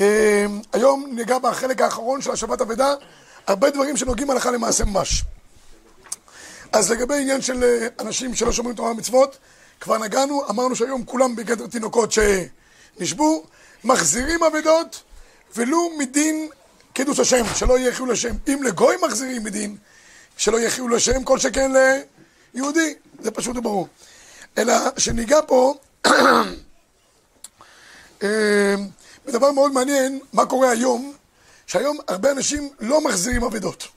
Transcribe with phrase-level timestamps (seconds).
[0.00, 2.94] אה, היום ניגע בחלק האחרון של השבת אבדה,
[3.46, 5.24] הרבה דברים שנוגעים הלכה למעשה ממש.
[6.72, 9.38] אז לגבי עניין של אה, אנשים שלא שומרים תורה ומצוות,
[9.80, 13.44] כבר נגענו, אמרנו שהיום כולם בגדר תינוקות שנשבו,
[13.84, 15.02] מחזירים אבדות,
[15.56, 16.48] ולו מדין
[16.92, 18.34] קידוש השם, שלא יהיה חילול השם.
[18.48, 19.76] אם לגוי מחזירים מדין,
[20.36, 21.70] שלא יהיה חילול השם, כל שכן
[22.54, 23.88] ליהודי, זה פשוט וברור.
[24.58, 25.74] אלא שניגע פה
[29.28, 31.12] בדבר מאוד מעניין, מה קורה היום,
[31.66, 33.88] שהיום הרבה אנשים לא מחזירים אבדות.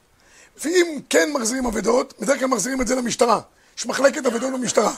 [0.58, 3.42] ואם כן מחזירים אבדות, בדרך כלל מחזירים את זה למשטרה.
[3.78, 4.94] יש מחלקת אבדות במשטרה.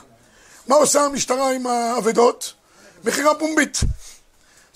[0.68, 2.54] מה עושה המשטרה עם האבדות?
[3.04, 3.78] מכירה פומבית.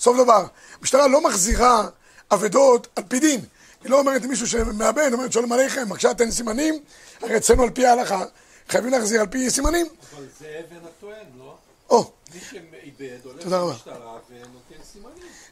[0.00, 0.46] סוף דבר.
[0.80, 1.88] המשטרה לא מחזירה
[2.32, 3.40] אבדות על פי דין.
[3.82, 6.74] היא לא אומרת למישהו שמאבד, היא אומרת שולם עליכם, בבקשה תן סימנים,
[7.20, 8.24] הרי אצלנו על פי ההלכה
[8.68, 9.86] חייבים להחזיר על פי סימנים.
[10.16, 11.56] אבל זה אבן הטוען, לא?
[11.90, 13.46] או, מי שאיבד הולך.
[13.46, 14.67] למשטרה ונותן.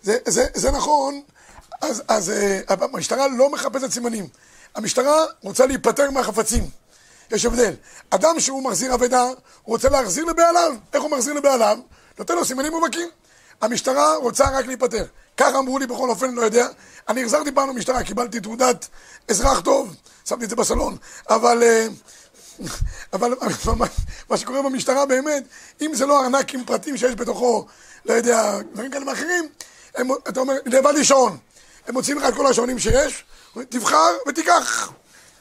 [0.06, 1.22] זה, זה, זה נכון,
[1.80, 4.26] אז, אז אה, המשטרה לא מחפשת סימנים.
[4.74, 6.70] המשטרה רוצה להיפטר מהחפצים.
[7.30, 7.74] יש הבדל.
[8.10, 9.34] אדם שהוא מחזיר אבדה, הוא
[9.64, 10.72] רוצה להחזיר לבעליו.
[10.92, 11.78] איך הוא מחזיר לבעליו?
[12.18, 13.08] נותן לו סימנים מובהקים.
[13.60, 15.04] המשטרה רוצה רק להיפטר.
[15.36, 16.66] ככה אמרו לי בכל אופן, לא יודע.
[17.08, 18.88] אני החזרתי פעם למשטרה, קיבלתי תעודת
[19.30, 19.96] אזרח טוב,
[20.28, 20.96] שמתי את זה בסלון.
[21.30, 21.86] אבל, אה,
[23.12, 23.34] אבל
[24.30, 25.42] מה שקורה במשטרה באמת,
[25.80, 27.66] אם זה לא ארנק עם פרטים שיש בתוכו,
[28.04, 29.48] לא יודע, דברים כאלה ואחרים,
[29.96, 31.38] הם, אתה אומר, לבד לי שעון.
[31.86, 33.24] הם מוציאים לך את כל השעונים שיש,
[33.68, 34.92] תבחר ותיקח,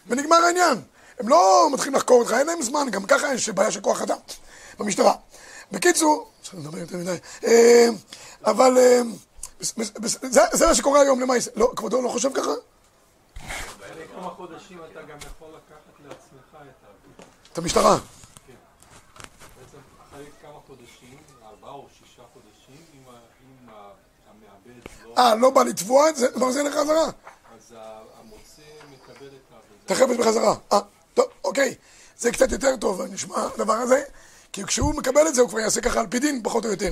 [0.08, 0.82] ונגמר העניין.
[1.20, 4.18] הם לא מתחילים לחקור אותך, אין להם זמן, גם ככה יש בעיה של כוח אדם
[4.80, 5.14] במשטרה.
[5.72, 7.88] בקיצור, צריך לדבר יותר מדי, אה,
[8.46, 9.02] אבל אה,
[10.22, 11.52] זה זה מה שקורה היום למעשה.
[11.56, 12.52] לא, כבודו לא חושב ככה?
[14.16, 17.24] כמה חודשים אתה גם יכול לקחת לעצמך את האבן.
[17.54, 17.98] את המשטרה.
[19.58, 19.78] בעצם
[20.10, 23.92] אחרי כמה חודשים, ארבעה או שישה חודשים, אם ה- אם ה-
[24.30, 25.05] המעבד לא...
[25.18, 27.04] אה, לא בא לתבוע את זה, לא מחזיר לך חזרה.
[27.06, 27.12] אז
[27.78, 28.62] ה- המוצא
[28.92, 30.14] מקבל את האבן.
[30.14, 30.56] את בחזרה.
[30.74, 30.80] אה,
[31.14, 31.76] טוב, אוקיי.
[32.20, 34.04] זה קצת יותר טוב, נשמע הדבר הזה.
[34.52, 36.92] כי כשהוא מקבל את זה, הוא כבר יעשה ככה על פי דין, פחות או יותר.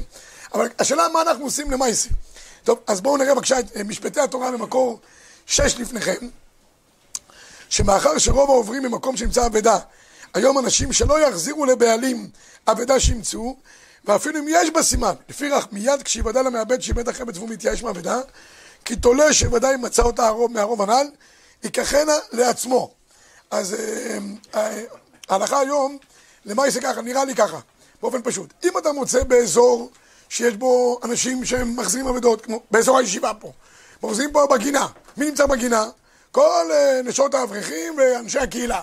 [0.53, 2.09] אבל השאלה מה אנחנו עושים למעשה.
[2.63, 4.99] טוב, אז בואו נראה בבקשה את אה, משפטי התורה במקור
[5.45, 6.27] שש לפניכם,
[7.69, 9.77] שמאחר שרוב העוברים במקום שנמצא אבדה,
[10.33, 12.29] היום אנשים שלא יחזירו לבעלים
[12.67, 13.55] אבדה שימצאו,
[14.05, 18.19] ואפילו אם יש בה סימן, לפיכך מיד כשיוודע למעבד שאיבד החפץ והוא מתייאש מאבדה,
[18.85, 21.07] כי תולה שוודאי מצא אותה הרוב מהרוב הנ"ל,
[21.63, 22.93] ייקחנה לעצמו.
[23.51, 24.17] אז אה,
[24.55, 24.81] אה,
[25.29, 25.97] ההלכה היום,
[26.45, 27.59] למעשה ככה, נראה לי ככה,
[28.01, 28.53] באופן פשוט.
[28.63, 29.91] אם אתה מוצא באזור
[30.29, 33.51] שיש בו אנשים שהם מחזירים כמו באזור הישיבה פה,
[34.03, 34.87] מחזירים פה בגינה,
[35.17, 35.85] מי נמצא בגינה?
[36.31, 38.81] כל אה, נשות האברכים ואנשי הקהילה.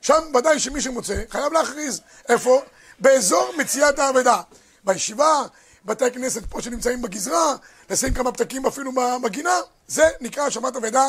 [0.00, 2.00] שם ודאי שמי שמוצא חייב להכריז.
[2.28, 2.62] איפה?
[2.98, 4.40] באזור מציאת האבדה.
[4.84, 5.42] בישיבה,
[5.84, 7.56] בתי הכנסת פה שנמצאים בגזרה,
[7.90, 9.56] לשים כמה פתקים אפילו בגינה,
[9.88, 11.06] זה נקרא השבת אבדה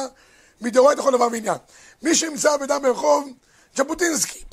[0.61, 1.57] מדאורייתא לכל דבר ועניין.
[2.01, 3.29] מי שימצא אבדה ברחוב
[3.77, 4.43] ז'בוטינסקי,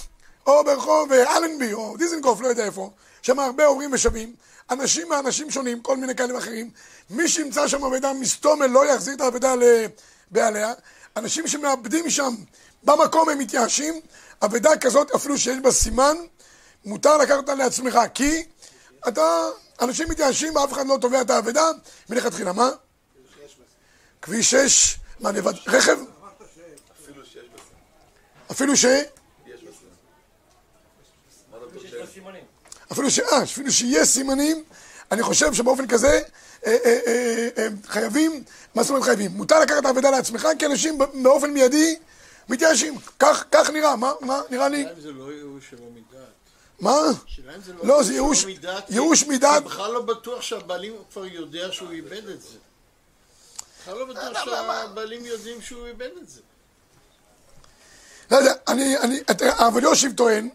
[0.46, 2.90] או ברחוב אה, אלנבי, או דיזנגוף, לא יודע איפה,
[3.22, 4.34] שם הרבה עוברים ושבים,
[4.70, 6.70] אנשים מאנשים שונים, כל מיני כאלה ואחרים,
[7.10, 10.72] מי שימצא שם אבדה מסתומל לא יחזיר את האבדה לבעליה,
[11.16, 12.34] אנשים שמאבדים שם
[12.82, 14.00] במקום הם מתייאשים,
[14.44, 16.16] אבדה כזאת אפילו שיש בה סימן,
[16.84, 18.44] מותר לקחת אותה לעצמך, כי
[19.08, 19.48] אתה,
[19.80, 21.70] אנשים מתייאשים ואף אחד לא תובע את האבדה
[22.08, 22.70] מלכתחילה, מה?
[24.22, 25.98] כביש 6, מה לבד, רכב?
[28.50, 28.86] אפילו ש...
[32.90, 32.92] חושב?
[32.92, 33.18] אפילו ש...
[33.18, 34.64] אה, אפילו שיש סימנים,
[35.12, 36.20] אני חושב שבאופן כזה
[36.66, 38.44] אה, אה, אה, חייבים,
[38.74, 39.30] מה זאת אומרת חייבים?
[39.30, 41.96] מותר לקחת את האבדה לעצמך, כי אנשים באופן מיידי
[42.48, 42.94] מתייאשים.
[43.18, 44.86] כך, כך נראה, מה, מה נראה לי?
[44.98, 46.49] זה לא ייאוש שלא מדעת.
[46.80, 46.90] מה?
[47.82, 48.44] לא לא, זה ייאוש-
[48.90, 49.62] ייאוש מדעת.
[49.62, 52.56] כי בכלל לא בטוח שהבעלים כבר יודע שהוא איבד את זה.
[53.82, 56.40] בכלל לא בטוח שהבעלים יודעים שהוא איבד את זה.
[58.30, 60.48] לא יודע, אני, אני, הרב אליושיב טוען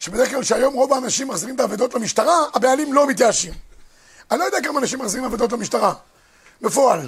[0.00, 3.54] שבדרך כלל שהיום רוב האנשים מחזירים את האבדות למשטרה, הבעלים לא מתייאשים.
[4.30, 5.94] אני לא יודע כמה אנשים מחזירים אבדות למשטרה,
[6.60, 7.00] בפועל.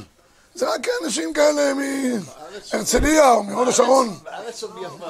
[0.56, 1.72] זה רק אנשים כאלה
[2.72, 4.08] מהרצליה או מהוד השרון.
[4.24, 5.02] בארץ או ביוון.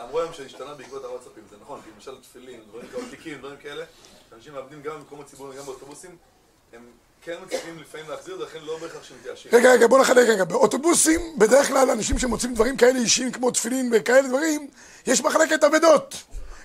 [0.00, 3.84] אמרו היום- שהשתנה בעקבות הוואטסאפים, זה נכון, כי למשל תפילין, דברים כאלה, תיקים, דברים כאלה,
[4.30, 6.16] שאנשים מאבדים גם במקומות ציבוריים וגם באוטובוסים,
[6.72, 6.80] הם
[7.22, 9.50] כן מצליחים לפעמים להחזיר, ולכן לא בהכרח שהם מתייאשים.
[9.54, 10.44] רגע, רגע, בוא נחלק רגע.
[10.44, 14.68] באוטובוסים, בדרך כלל אנשים שמוצאים דברים כאלה אישיים כמו תפילין וכאלה דברים,
[15.06, 16.14] יש מחלקת אבדות.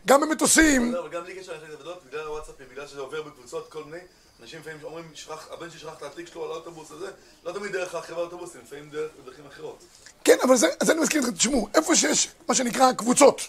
[0.07, 0.95] גם במטוסים.
[0.95, 4.03] אבל גם בלי קשר למחלקת עבודות, בגלל הוואטסאפים, בגלל שזה עובר בקבוצות, כל מיני,
[4.41, 7.07] אנשים לפעמים אומרים, "שכח- הבן שלי שכח את התיק שלו על האוטובוס הזה,
[7.45, 9.83] לא תמיד דרך החברה האוטובוסים, לפעמים דרך דרכים אחרות.
[10.23, 13.41] כן, אבל זה, אז אני מזכיר לכם, תשמעו, איפה שיש מה שנקרא קבוצות,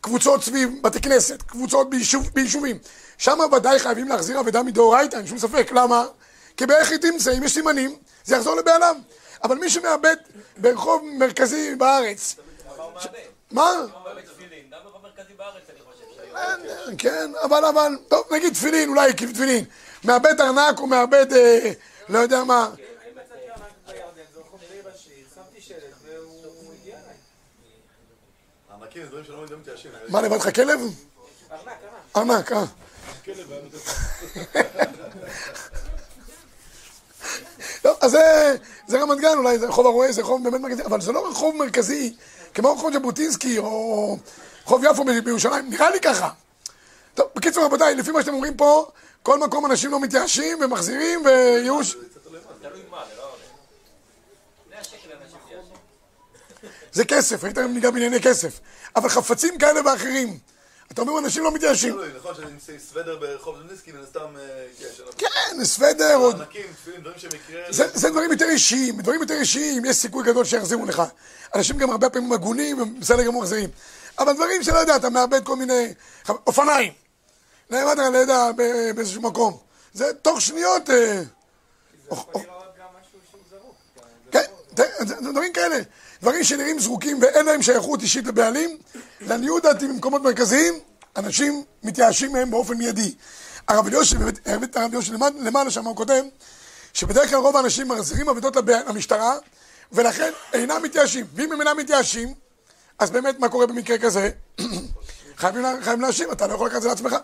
[0.00, 2.78] קבוצות סביב בתי כנסת, קבוצות ביישוב, ביישובים,
[3.18, 6.04] שם ודאי חייבים להחזיר אבדה מדאורייתא, אין שום ספק, למה?
[6.56, 8.96] כי באיך היא תמצא, אם יש סימנים, זה יחזור לבעליו.
[9.44, 10.16] אבל מי שמאבד
[10.56, 12.36] ברחוב מרכזי בארץ,
[13.50, 13.70] מה?
[16.98, 19.64] כן, אבל, אבל, טוב, נגיד תפילין, אולי תפילין.
[20.04, 21.72] מאבד ארנק או מאבד, אה,
[22.08, 22.70] לא יודע מה.
[29.28, 30.08] לא.
[30.08, 30.80] מה, לבד לך כלב?
[32.16, 32.64] ארנק, אה.
[37.82, 38.16] טוב, אז
[38.86, 41.56] זה, רמת גן אולי, זה רחוב הרועה, זה רחוב באמת מרכזי, אבל זה לא רחוב
[41.56, 42.14] מרכזי
[42.54, 44.16] כמו רחוב ז'בוטינסקי או
[44.64, 46.30] רחוב יפו בירושלים, נראה לי ככה.
[47.14, 48.90] טוב, בקיצור רבותיי, לפי מה שאתם אומרים פה,
[49.22, 51.96] כל מקום אנשים לא מתייאשים ומחזירים וייאוש.
[56.92, 58.60] זה כסף, היית ניגע בענייני כסף.
[58.96, 60.38] אבל חפצים כאלה ואחרים,
[60.92, 61.92] אתה אומר אנשים לא מתייאשים.
[61.92, 64.64] תלוי, נכון שאני עם סוודר ברחוב ז'ניסקי, מן הסתם, אה.
[65.00, 67.60] אנחנו- כן, סוודר, עוד ענקים, תפילין, דברים שמקרה...
[67.70, 71.02] זה, זה דברים יותר אישיים, דברים יותר אישיים, יש סיכוי גדול שיחזירו לך.
[71.54, 73.70] אנשים גם הרבה פעמים הגונים, הם בסדר גמור מחזירים.
[74.18, 75.94] אבל דברים שלא יודע, אתה מאבד כל מיני...
[76.28, 76.92] אופניים.
[77.72, 79.58] נעמד על ב- באיזשהו מקום.
[79.94, 80.90] זה תוך שניות...
[80.90, 81.24] אה, זה
[82.10, 83.74] יכול לראות גם משהו שהוא זרוק.
[84.30, 84.44] כן,
[85.06, 85.76] זה דברים כאלה.
[86.22, 88.78] דברים שנראים זרוקים ואין להם שייכות אישית לבעלים.
[89.20, 90.74] לעניות דעתי במקומות מרכזיים,
[91.16, 93.14] אנשים מתייאשים מהם באופן מיידי.
[93.68, 96.22] הרב אליושי, באמת, הרב אליושי למעלה, שם הוא כותב,
[96.94, 98.56] שבדרך כלל רוב האנשים מחזירים עבודות
[98.88, 99.36] למשטרה,
[99.92, 101.26] ולכן אינם מתייאשים.
[101.34, 102.34] ואם הם אינם מתייאשים,
[102.98, 104.30] אז באמת מה קורה במקרה כזה?
[105.42, 107.16] חייבים, חייבים להאשים, אתה לא יכול לקחת את זה לעצמך.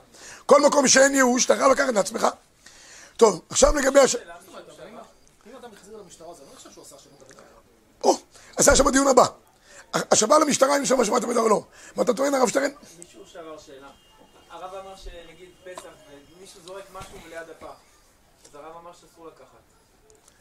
[0.46, 2.26] כל מקום שאין ייאוש, אתה חייב לקחת לעצמך.
[3.16, 4.16] טוב, עכשיו לגבי הש...
[4.16, 4.24] זה
[4.92, 5.02] לא.
[8.04, 8.18] או,
[8.56, 9.24] אז זה עכשיו בדיון הבא.
[9.94, 11.62] השבה למשטרה אם שם שמעת בזה או לא.
[11.96, 12.70] מה אתה טוען, הרב שטרן?
[12.98, 13.88] מישהו שאל שאלה.
[14.50, 15.88] הרב אמר שנגיד פסח
[16.38, 17.66] ומישהו זורק משהו ליד הפח.
[18.48, 19.62] אז הרב אמר שאסור לקחת.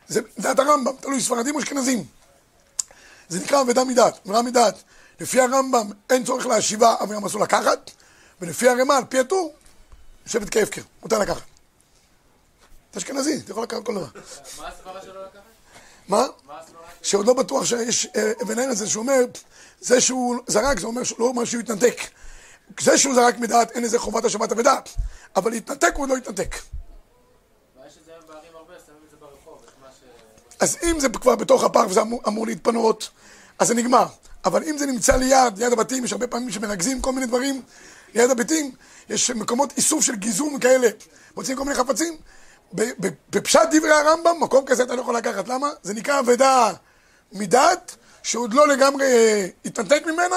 [0.08, 2.06] זה דעת הרמב"ם, תלוי ספרדים או אשכנזים.
[3.30, 4.84] זה נקרא אבדה מדעת, אבדה מדעת.
[5.20, 7.92] לפי הרמב"ם אין צורך להשיבה, אבל גם אסור לקחת,
[8.42, 9.54] ולפי הרמ"א, על פי הטור,
[10.26, 11.42] יושבת כהפקר, מותר לקחת.
[12.92, 14.08] אתה אשכנזי, אתה יכול לקחת כל דבר.
[14.58, 15.42] מה הסברה שלא לקחת?
[16.08, 16.26] מה?
[17.02, 19.26] שעוד לא בטוח שיש אה, אבן העין הזה שאומר,
[19.82, 22.02] זה שהוא זרק, זה אומר, לא אומר שהוא התנתק.
[22.80, 24.80] זה שהוא זרק מדעת, אין לזה חובת השבת אבדה,
[25.36, 26.56] אבל להתנתק הוא לא התנתק.
[30.00, 30.08] זה.
[30.60, 33.10] אז אם זה כבר בתוך הפארק וזה אמור להתפנות,
[33.60, 34.06] אז זה נגמר.
[34.46, 37.62] אבל אם זה נמצא ליד, ליד הבתים, יש הרבה פעמים שמנגזים כל מיני דברים
[38.16, 38.72] ליד הבתים,
[39.10, 40.88] יש מקומות איסוף של גיזום כאלה,
[41.36, 42.18] מוצאים כל מיני חפצים.
[43.30, 45.48] בפשט דברי הרמב"ם, מקום כזה אתה לא יכול לקחת.
[45.48, 45.70] למה?
[45.84, 46.74] זה נקרא אבדה
[47.32, 50.36] מדעת, שעוד לא לגמרי אה, התנתק ממנה,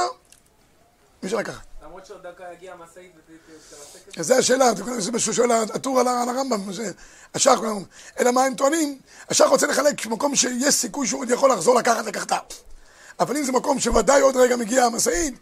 [1.23, 1.61] מי שלקחת.
[1.85, 4.37] למרות שעוד דקה יגיע המשאית ותרסק את זה.
[4.37, 6.93] השאלה, זה כל מישהו שואל הטור על הרמב"ם, זה-
[7.35, 7.59] השח,
[8.21, 8.99] אלא מה הם טוענים?
[9.29, 12.37] השח רוצה לחלק מקום שיש סיכוי שהוא עוד יכול לחזור לקחת לקחתה.
[13.21, 15.35] אבל אם זה מקום שוודאי עוד רגע מגיעה המשאית,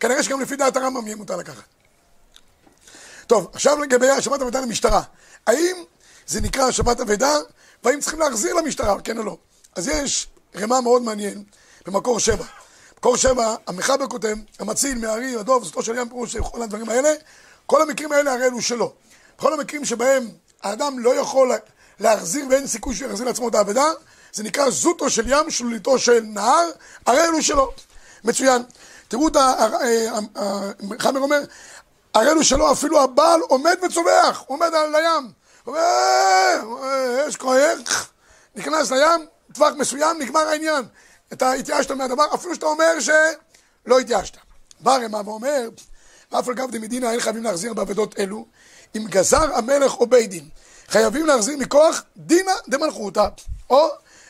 [0.00, 1.64] כנראה שגם לפי דעת הרמב"ם יהיה מותר לקחת.
[3.26, 5.02] טוב, עכשיו לגבי השבת אבדה למשטרה.
[5.46, 5.76] האם
[6.26, 7.34] זה נקרא השבת אבדה,
[7.84, 9.36] והאם צריכים להחזיר למשטרה, כן או לא?
[9.76, 11.44] אז יש רמה מאוד מעניין
[11.86, 12.44] במקור שבע.
[12.98, 17.14] מקור שבע, המחבר כותב, המציל, מהארי, הדוב, זאתו של ים פירוש, כל הדברים האלה,
[17.66, 18.92] כל המקרים האלה הרי אלו שלו.
[19.38, 20.28] בכל המקרים שבהם
[20.62, 21.52] האדם לא יכול
[22.00, 23.84] להחזיר ואין סיכוי שהוא יחזיר לעצמו את האבדה,
[24.36, 26.70] זה נקרא זוטו של ים, שלוליתו של נהר,
[27.06, 27.72] הרי אלו שלו.
[28.24, 28.62] מצוין.
[29.08, 29.52] תראו את ה...
[30.34, 31.40] המחבר אומר,
[32.14, 35.32] הרי אלו שלו אפילו הבעל עומד וצווח, עומד על הים.
[35.66, 38.08] אומר, "אה, אה, יש כוח,
[38.54, 40.84] נכנס לים, טווח מסוים, נגמר העניין.
[41.32, 44.36] אתה התייאשת מהדבר, אפילו שאתה אומר שלא התייאשת.
[44.80, 45.68] בא הרמ"א ואומר,
[46.32, 48.46] ואף על גב דמדינה אין חייבים להחזיר באבדות אלו,
[48.96, 50.48] אם גזר המלך או בית דין,
[50.88, 53.28] חייבים להחזיר מכוח דינא דמלכותא,
[53.70, 53.88] או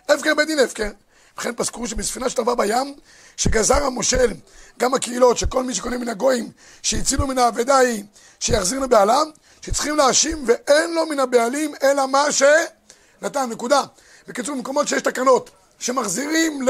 [0.09, 0.91] הפקר בית דין הפקר.
[1.39, 2.95] וכן פסקו שבספינה שטבעה בים,
[3.37, 4.33] שגזר המושל,
[4.79, 6.51] גם הקהילות, שכל מי שקונה מן הגויים,
[6.83, 8.05] שהצילו מן האבדה היא,
[8.41, 9.31] שיחזיר לבעלם,
[9.63, 13.83] שצריכים להאשים, ואין לו מן הבעלים אלא מה שנתן, נקודה.
[14.29, 16.67] בקיצור, במקומות שיש תקנות, שמחזירים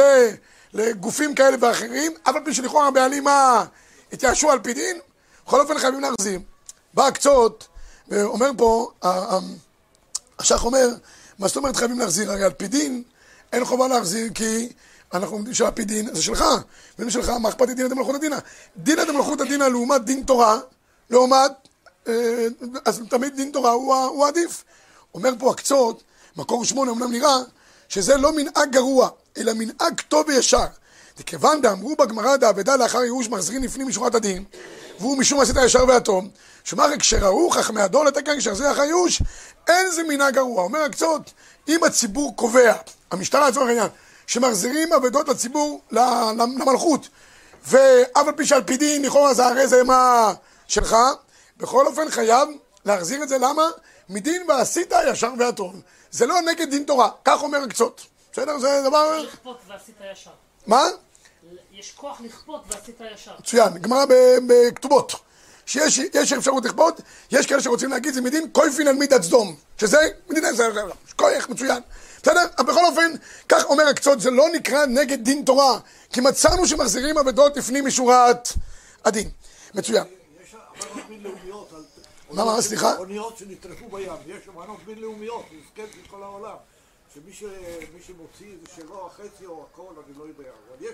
[0.72, 3.24] לגופים כאלה ואחרים, אף על פי שלכאורה הבעלים
[4.12, 4.98] התייאשו על פי דין,
[5.46, 6.40] בכל אופן חייבים להחזיר.
[6.94, 7.68] בא הקצות,
[8.08, 8.90] ואומר פה,
[10.38, 10.88] השח אומר,
[11.38, 12.32] מה זאת אומרת חייבים להחזיר?
[12.32, 13.02] הרי על פי דין
[13.52, 14.68] אין חובה להחזיר כי
[15.14, 16.44] אנחנו יודעים שעל פי דין זה שלך,
[16.98, 18.36] ואם שלך, מה אכפת לי דינא דמלכותא דינא?
[18.76, 20.58] דינא דמלכותא דינא לעומת דין תורה,
[21.10, 21.52] לעומת,
[22.08, 22.46] אה,
[22.84, 24.64] אז תמיד דין תורה הוא, הוא עדיף.
[25.14, 26.02] אומר פה הקצות,
[26.36, 27.36] מקור שמונה אמנם נראה,
[27.88, 30.66] שזה לא מנהג גרוע, אלא מנהג טוב וישר.
[31.18, 34.44] וכיוון דאמרו בגמרא דאבדה לאחר ייאוש מחזירים לפנים משורת הדין,
[35.00, 36.24] והוא משום עשית הישר והטוב,
[36.64, 39.22] שמר כשראו חכמי הדור לתקן כשהחזיר אחר ייאוש,
[39.68, 40.62] אין זה מנהג גרוע.
[40.62, 41.32] אומר הקצות,
[41.68, 42.74] אם הציבור קובע
[43.10, 43.88] המשטרה לצורך העניין,
[44.26, 47.08] שמחזירים אבדות לציבור, למלכות,
[47.68, 50.32] ואף על פי שעל פי דין, לכאורה זה הרי זה מה
[50.66, 50.96] שלך,
[51.56, 52.48] בכל אופן חייב
[52.84, 53.62] להחזיר את זה, למה?
[54.08, 55.74] מדין ועשית הישר והטוב.
[56.10, 58.06] זה לא נגד דין תורה, כך אומר הקצות.
[58.32, 58.58] בסדר?
[58.58, 59.18] זה דבר...
[59.22, 60.30] לכפות ועשית ישר.
[60.66, 60.84] מה?
[61.72, 63.32] יש כוח לכפות ועשית ישר.
[63.40, 64.04] מצוין, גמרא
[64.46, 65.12] בכתובות.
[65.66, 69.98] שיש יש אפשרות לכפות, יש כאלה שרוצים להגיד זה מדין קויפין על מידת סדום, שזה
[70.28, 70.80] זה זה-
[71.16, 71.82] כוח, מצוין.
[72.22, 72.46] בסדר?
[72.58, 73.12] בכל אופן,
[73.48, 75.78] כך אומר הקצות, זה לא נקרא נגד דין תורה,
[76.12, 78.48] כי מצאנו שמחזירים אבדות לפנים משורת
[79.04, 79.30] הדין.
[79.74, 80.04] מצוין.
[80.42, 81.72] יש אמנות בינלאומיות.
[82.30, 82.96] מה, מה, סליחה?
[82.96, 86.56] אוניות שנטרפו בים, יש אמנות בינלאומיות, הסכם של כל העולם.
[87.14, 87.32] שמי
[88.06, 90.50] שמוציא זה שלו החצי או הכל, אני לא יודע.
[90.68, 90.86] אבל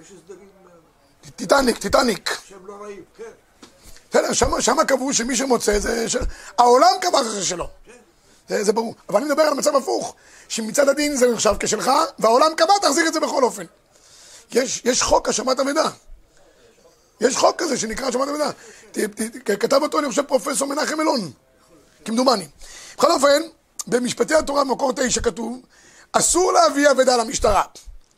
[0.00, 2.30] יש, הסדרים אה, טיטניק, טיטניק.
[2.48, 3.30] שהם לא רעים, כן.
[4.10, 6.06] בסדר, שמה, שמה קבעו שמי שמוצא זה.
[6.58, 7.68] העולם קבע שזה שלו.
[8.48, 8.94] זה, זה ברור.
[9.08, 10.14] אבל אני מדבר על מצב הפוך,
[10.48, 13.64] שמצד הדין זה נחשב כשלך, והעולם קבע, תחזיר את זה בכל אופן.
[14.52, 15.90] יש, יש חוק השמת אבדה.
[17.20, 18.50] יש חוק כזה שנקרא השמת אבדה.
[19.60, 21.30] כתב אותו, אני חושב, פרופסור מנחם אלון,
[22.04, 22.48] כמדומני.
[22.96, 23.42] בכל אופן,
[23.86, 25.60] במשפטי התורה במקור תשע כתוב,
[26.12, 27.62] אסור להביא אבדה למשטרה.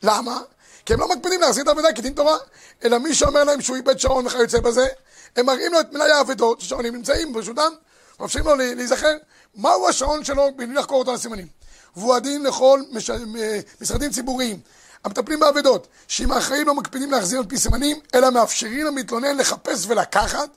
[0.03, 0.41] למה?
[0.85, 2.37] כי הם לא מקפידים להחזיר את האבדה כדין תורה,
[2.83, 4.87] אלא מי שאומר להם שהוא איבד שעון וכיוצא בזה,
[5.35, 7.71] הם מראים לו את מלאי האבדות, ששעונים נמצאים ברשותם,
[8.19, 9.17] מאפשרים לו לה- להיזכר
[9.55, 11.47] מהו השעון שלו בלי לחקור אותו על הסימנים.
[11.95, 13.09] והוא הדין לכל מש...
[13.09, 13.35] מ-
[13.81, 14.59] משרדים ציבוריים
[15.03, 20.49] המטפלים באבדות, שאם האחראים לא מקפידים להחזיר על פי סימנים, אלא מאפשרים למתלונן לחפש ולקחת,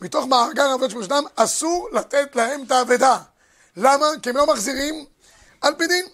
[0.00, 3.18] מתוך מאגר האבדות שברשותם, אסור לתת להם את האבדה.
[3.76, 4.06] למה?
[4.22, 5.04] כי הם לא מחזירים
[5.60, 6.06] על פי דין.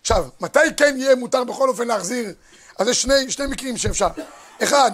[0.00, 2.34] עכשיו, מתי כן יהיה מותר בכל אופן להחזיר?
[2.78, 4.08] אז יש שני, שני מקרים שאפשר.
[4.62, 4.90] אחד,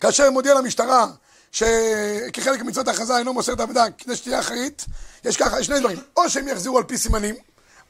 [0.00, 1.06] כאשר מודיע למשטרה
[1.54, 4.84] שכחלק ממצוות ההכרזה אינו מוסר את האבדה כדי שתהיה אחראית,
[5.24, 5.98] יש ככה, יש שני דברים.
[6.16, 7.34] או שהם יחזירו על פי סימנים,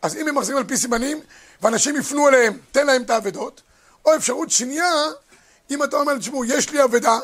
[0.02, 1.20] אז אם הם מחזירים על פי סימנים,
[1.62, 3.60] ואנשים יפנו אליהם, תן להם את האבדות,
[4.04, 4.92] או אפשרות שנייה,
[5.70, 7.18] אם אתה אומר, תשמעו, יש לי אבדה,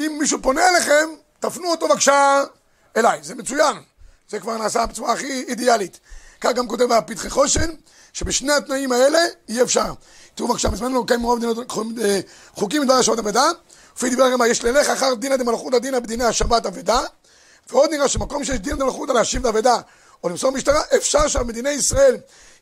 [0.00, 1.08] אם מישהו פונה אליכם,
[1.40, 2.42] תפנו אותו בבקשה
[2.96, 3.76] אליי, זה מצוין.
[4.28, 6.00] זה כבר נעשה בצורה הכי אידיאלית.
[6.40, 7.70] כך גם כותב הפתחי חושן,
[8.12, 9.18] שבשני התנאים האלה
[9.48, 9.92] אי אפשר.
[10.34, 11.58] תראו בבקשה, בזמן לא מרוב מדינות
[12.04, 12.20] אה,
[12.54, 13.50] חוקים מדבר השבת אבדה,
[13.96, 17.00] לפי דברי הגמרא, יש ללך אחר דינא דמלכותא דינא בדיני השבת אבדה,
[17.70, 19.76] ועוד נראה שמקום שיש דינא דמלכותא להשיב את האבדה
[20.24, 22.16] או למסור משטרה, אפשר שעל מדיני ישראל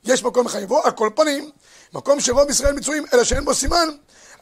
[0.04, 1.50] יש מקום לחייבו, על כל פנים,
[1.92, 3.88] מקום שרוב ישראל מצויים, אלא שאין בו סימן,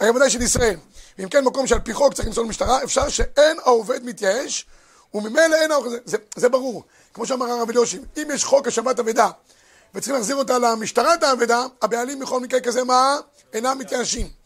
[0.00, 0.76] הרי ודאי של ישראל.
[1.18, 4.66] ואם כן, מקום שעל פי חוק צריך למסור למשטרה, אפשר שאין העובד מתייאש,
[5.14, 6.84] וממילא אין העובד, זה, זה ברור.
[7.14, 9.30] כמו שאמר הרב אליושיב, אם יש חוק השבת אבדה,
[9.94, 13.16] וצריכים להחזיר אותה למשטרה את האבדה, הבעלים בכל מקרה כזה מה?
[13.52, 14.41] אינם מתייאשים.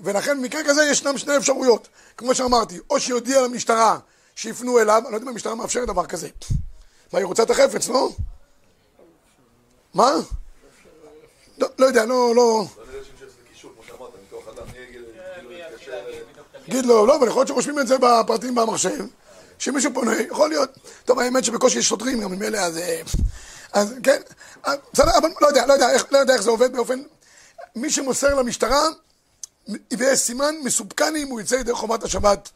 [0.00, 1.88] ולכן במקרה כזה ישנם שני אפשרויות.
[2.16, 3.98] כמו שאמרתי, או שיודיע למשטרה
[4.34, 6.28] שיפנו אליו, אני לא יודע אם המשטרה מאפשרת דבר כזה.
[7.12, 8.10] מה, היא רוצה את החפץ, לא?
[9.94, 10.12] מה?
[11.58, 12.64] לא, לא יודע, לא, לא...
[15.50, 19.06] יתקשר...גיד לו, לא, אבל יכול להיות שרושמים את זה בפרטים במחשב,
[19.58, 20.70] שמישהו פונה, יכול להיות.
[21.04, 22.78] טוב, האמת שבקושי יש שוטרים גם ממילא, אז...
[22.78, 23.00] אה,
[23.72, 24.20] אז כן,
[24.66, 25.74] אה, בסדר, אבל לא יודע, לא
[26.10, 27.02] לא יודע איך זה עובד באופן...
[27.76, 28.82] מי שמוסר למשטרה,
[29.90, 32.50] יהיה סימן מסופקני אם הוא יצא ידי חובת השבת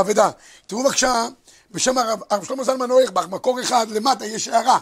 [0.00, 0.30] אבדה.
[0.66, 1.26] תראו בבקשה,
[1.70, 4.78] בשם הרב הרב שלמה זלמן אוירבך, מקור אחד למטה יש הערה.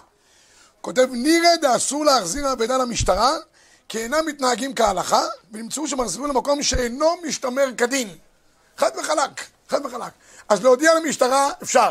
[0.81, 3.37] כותב נירא דאסור להחזיר האבדה למשטרה,
[3.89, 8.17] כי אינם מתנהגים כהלכה, ונמצאו שמחזירים למקום שאינו משתמר כדין.
[8.77, 10.13] חד וחלק, חד וחלק.
[10.49, 11.91] אז להודיע למשטרה אפשר,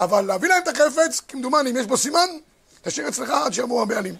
[0.00, 2.28] אבל להביא להם את החפץ, כמדומני, אם יש בו סימן,
[2.82, 4.14] תשאיר אצלך עד שיבואו הבעלים.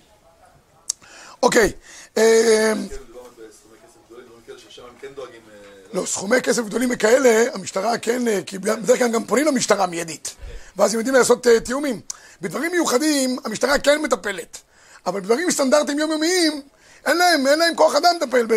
[1.42, 1.72] אוקיי,
[2.16, 5.40] אה, כן, מדובר בסכומי כסף גדולים, דברים כאלה ששם הם כן דואגים...
[5.50, 9.86] אה, לא, סכומי כסף גדולים וכאלה, המשטרה כן, אה, כי בדרך כלל גם פונים למשטרה
[9.86, 10.36] מיידית.
[10.76, 12.00] ואז הם יודעים לעשות אה, תיאומים.
[12.40, 14.58] בדברים מיוחדים, המשטרה כן מטפלת.
[15.06, 16.62] אבל בדברים סטנדרטיים יומיומיים,
[17.06, 18.52] אין להם, אין להם כוח אדם לטפל ב...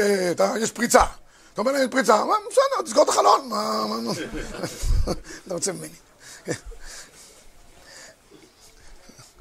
[0.60, 1.04] יש פריצה.
[1.54, 3.50] אתה אומר להם פריצה, מה, בסדר, תסגור את החלון.
[3.50, 4.12] מה, מה, מה?
[5.48, 5.90] אתה רוצה ממני.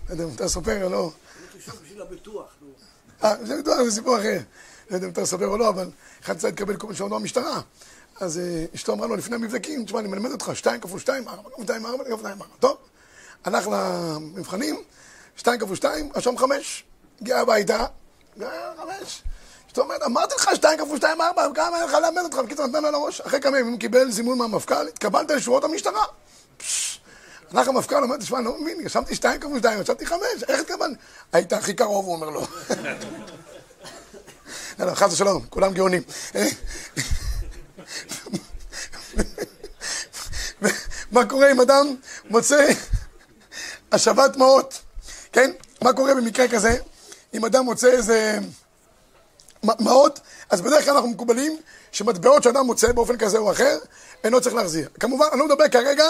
[0.09, 1.11] לא יודע אם אתה סופר או לא.
[1.57, 2.69] בשביל הביטוח, נו.
[3.25, 4.39] אה, זה בטוח, זה סיפור אחר.
[4.91, 5.91] לא יודע אם אתה מספר או לא, אבל
[6.25, 7.61] אחד צריך לקבל כל מה שאומר המשטרה.
[8.21, 11.51] אז אה, אשתו אמרה לו לפני המבדקים, תשמע, אני מלמד אותך, שתיים כפול שתיים, ארבע
[11.51, 12.55] כפול שתיים, ארבע כפול שתיים, ארבע.
[12.61, 12.77] טוב,
[13.45, 14.83] הלך למבחנים,
[15.37, 16.85] שתיים כפול שתיים, רשום חמש.
[17.21, 17.87] הגיע הביתה,
[18.43, 19.23] אה, חמש.
[19.67, 22.83] אשתו אומרת, אמרתי לך שתיים כפול שתיים, ארבע, כמה אין לך ללמד אותך, בקיצור נתן
[22.83, 23.21] לו על הראש.
[23.21, 26.05] אחרי כמה ימים קיבל זימון מהמפכ"ל, התקבלת לשורות המשטרה.
[27.53, 30.97] הלך המפכ"ל, אומר, תשמע, אני לא מבין, רשמתי שתיים כפול שתיים, רשמתי חמש, איך התכוונת?
[31.33, 32.47] היית הכי קרוב, הוא אומר לו.
[34.79, 36.03] לא, חס ושלום, כולם גאונים.
[41.13, 41.97] מה קורה אם אדם
[42.31, 42.67] מוצא
[43.93, 44.81] השבת מעות,
[45.33, 45.51] כן?
[45.83, 46.77] מה קורה במקרה כזה?
[47.35, 48.39] אם אדם מוצא איזה
[49.63, 50.21] מעות,
[50.51, 51.59] אז בדרך כלל אנחנו מקובלים
[51.93, 53.79] שמטבעות שאדם מוצא באופן כזה או אחר,
[54.25, 54.89] אינו צריך להחזיר.
[55.01, 56.05] כמובן, אני לא מדבר כרגע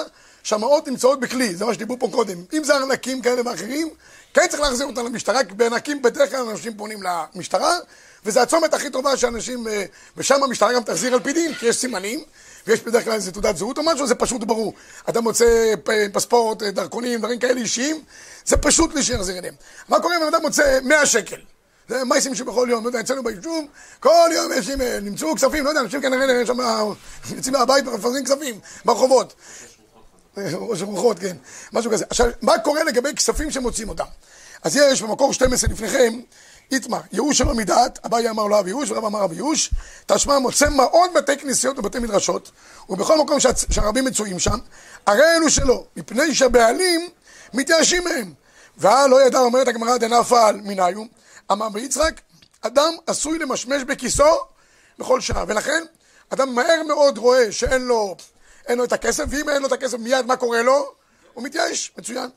[0.49, 2.37] שהמעות נמצאות בכלי, זה מה שדיברו פה קודם.
[2.52, 3.88] אם זה ארנקים כאלה ואחרים,
[4.35, 7.00] כן צריך להחזיר אותם למשטרה, כי בארנקים בדרך כלל אנשים פונים
[7.35, 7.76] למשטרה,
[8.25, 9.85] וזה הצומת הכי טובה שאנשים, אה,
[10.17, 12.21] ושם המשטרה גם תחזיר על פי דין, כי יש סימנים,
[12.67, 14.75] ויש בדרך כלל איזה תעודת זהות או משהו, זה פשוט ברור.
[15.09, 18.02] אתה מוצא פ- פספורט, אה, דרכונים, דברים כאלה אישיים,
[18.45, 19.55] זה פשוט לי שיחזיר אליהם.
[19.88, 21.40] מה קורה אם אדם מוצא 100 שקל?
[21.88, 23.64] זה מייסים שבכל יום, לא יודע, אצלנו ביישוב,
[24.00, 26.59] כל יום יש, אה, נמצאו כספים, לא יודע, אנשים כנראה שם
[27.37, 29.35] יוצאים מהבית ומפזרים כספים ברחובות.
[30.54, 31.37] ראש רוחות, כן,
[31.73, 32.04] משהו כזה.
[32.11, 34.04] עכשיו, מה קורה לגבי כספים שמוצאים אותם?
[34.62, 36.21] אז יש במקור 12 לפניכם,
[36.73, 39.71] איתמר, ייאוש שלא מדעת, אביי אמר לו אבי ייאוש, ורב אמר אבי ייאוש,
[40.07, 42.50] תשמע מוצא מאוד בתי כנסיות ובתי מדרשות,
[42.88, 43.38] ובכל מקום
[43.71, 44.59] שהרבים מצויים שם,
[45.07, 47.09] הרי אלו שלא, מפני שהבעלים
[47.54, 48.33] מתייאשים מהם.
[48.76, 51.02] והלא ידע, אומרת הגמרא, דנפל מניו,
[51.52, 52.21] אמר ביצחק,
[52.61, 54.37] אדם עשוי למשמש בכיסו
[54.99, 55.85] בכל שעה, ולכן
[56.30, 58.16] אדם מהר מאוד רואה שאין לו,
[58.69, 60.93] אין לו את הכסף, ואם אין לו את הכסף מיד מה קורה לו?
[61.35, 62.31] הוא מתייאש, מצוין.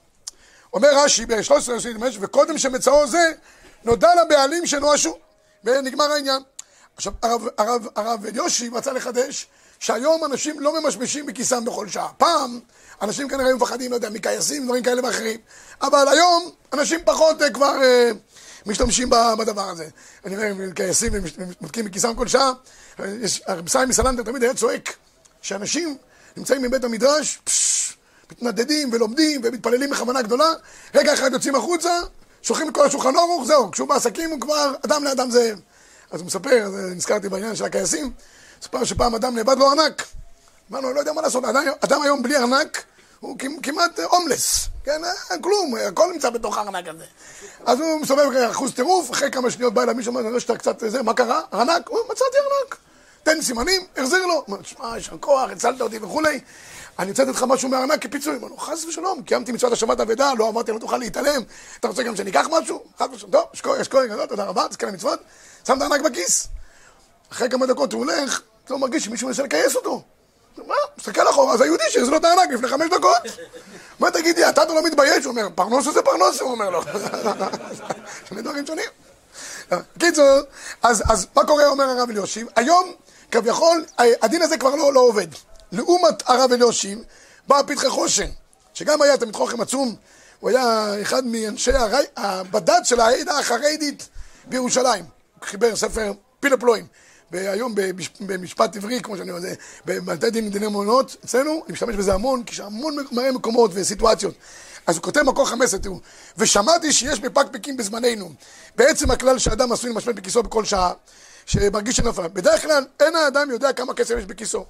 [0.74, 3.32] אומר רש"י ב-13 25, וקודם שמצאו זה,
[3.84, 5.18] נודע לבעלים שנואשו,
[5.64, 6.44] ונגמר העניין.
[6.96, 9.48] עכשיו, הרב, הרב, הרב יושי רצה לחדש
[9.80, 12.08] שהיום אנשים לא ממשמשים בכיסם בכל שעה.
[12.18, 12.60] פעם,
[13.02, 15.40] אנשים כנראה היו מפחדים, לא יודע, מכייסים, דברים כאלה ואחרים.
[15.82, 18.12] אבל היום, אנשים פחות אה, כבר אה,
[18.66, 19.10] משתמשים
[19.40, 19.88] בדבר הזה.
[20.26, 21.14] אני רואה, כייסים
[21.62, 22.52] ומתקים מכיסם כל שעה.
[23.00, 24.96] יש, הרב סיים מסלנטר תמיד היה צועק
[25.42, 25.98] שאנשים
[26.38, 27.98] נמצאים מבית המדרש, פשש,
[28.32, 30.48] מתנדדים ולומדים ומתפללים בכוונה גדולה,
[30.96, 32.00] רגע אחד יוצאים החוצה,
[32.42, 35.60] שולחים את כל השולחן אורוך, זהו, כשהוא בעסקים הוא כבר אדם לאדם זאב.
[36.12, 38.12] אז הוא מספר, אז נזכרתי בעניין של הכייסים,
[38.62, 40.04] מספר שפעם אדם נאבד לו ארנק.
[40.72, 42.84] אמרנו, אני לא יודע מה לעשות, אדם, אדם היום בלי ארנק
[43.20, 47.06] הוא כמ- כמעט הומלס, כן, אין כלום, הכל נמצא בתוך הארנק הזה.
[47.66, 50.58] אז הוא מסתובב אחוז טירוף, אחרי כמה שניות בא אליו מישהו, אומר, אני רואה שאתה
[50.58, 51.42] קצת זה, מה קרה?
[51.54, 51.90] ארנק?
[51.90, 52.78] הוא מצאתי ארנק.
[53.24, 54.44] תן סימנים, החזיר לו.
[54.48, 56.40] אומר, שמע, יישר כוח, הצלת אותי וכולי.
[57.00, 58.36] אני רוצה לתת לך משהו מהארנק כפיצוי.
[58.36, 61.42] אמרנו, חס ושלום, קיימתי מצוות השבת אבדה, לא אמרתי, לא תוכל להתעלם.
[61.80, 62.84] אתה רוצה גם שאני אקח משהו?
[63.00, 63.32] חס ושלום.
[63.32, 63.46] טוב,
[63.80, 65.20] יש כהן גדול, תודה רבה, תזכה למצוות.
[65.68, 66.48] שם את הארנק בכיס.
[67.32, 70.04] אחרי כמה דקות הוא הולך, לא מרגיש שמישהו מנסה לכייס אותו.
[70.68, 70.76] מה?
[70.98, 73.18] מסתכל אחורה, זה היהודי שהחזיר לו את הארנק לפני חמש דקות.
[74.00, 75.26] מה תגידי, אתה לא מתבייש?
[75.26, 76.82] הוא אומר, פרנוס זה פרנוס, הוא אומר לו.
[78.30, 78.90] שני דברים שונים.
[80.00, 80.40] קיצור,
[80.84, 82.48] אז, אז מה קורה, אומר הרב אליושיב?
[82.56, 82.94] היום,
[83.32, 85.28] כביכול, הדין הזה כבר לא, לא עובד.
[85.72, 87.00] לעומת הרב אליושיב,
[87.48, 88.28] בא פתחי חושן,
[88.74, 89.96] שגם היה תלמיד חוכם עצום,
[90.40, 94.10] הוא היה אחד מאנשי הרי, הבד"ץ של העדה החרדית
[94.46, 95.06] בירושלים.
[95.40, 96.86] הוא חיבר ספר פיל הפלואים.
[97.32, 99.42] והיום במש- במשפט עברי, כמו שאני אומר,
[99.86, 104.36] בבתי דין דיני אמונות, אצלנו, אני משתמש בזה המון, כי יש המון מראה מקומות וסיטואציות.
[104.88, 106.00] אז הוא כותב מקור 15, תראו,
[106.38, 108.32] ושמעתי שיש מפקפקים בזמננו.
[108.76, 110.92] בעצם הכלל שאדם עשוי למשמש בכיסו בכל שעה,
[111.52, 112.28] שמרגיש שנפל.
[112.28, 114.66] בדרך כלל אין האדם יודע כמה כסף יש בכיסו.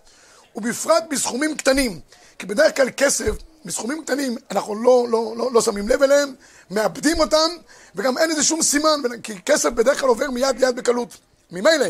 [0.56, 2.00] ובפרט בסכומים קטנים.
[2.40, 3.32] כי בדרך כלל כסף,
[3.66, 6.36] בסכומים קטנים, אנחנו לא, לא, לא, לא שמים לב אליהם,
[6.72, 7.50] מאבדים אותם,
[7.96, 11.18] וגם אין לזה שום סימן, כי כסף בדרך כלל עובר מיד ליד בקלות.
[11.52, 11.86] ממילא,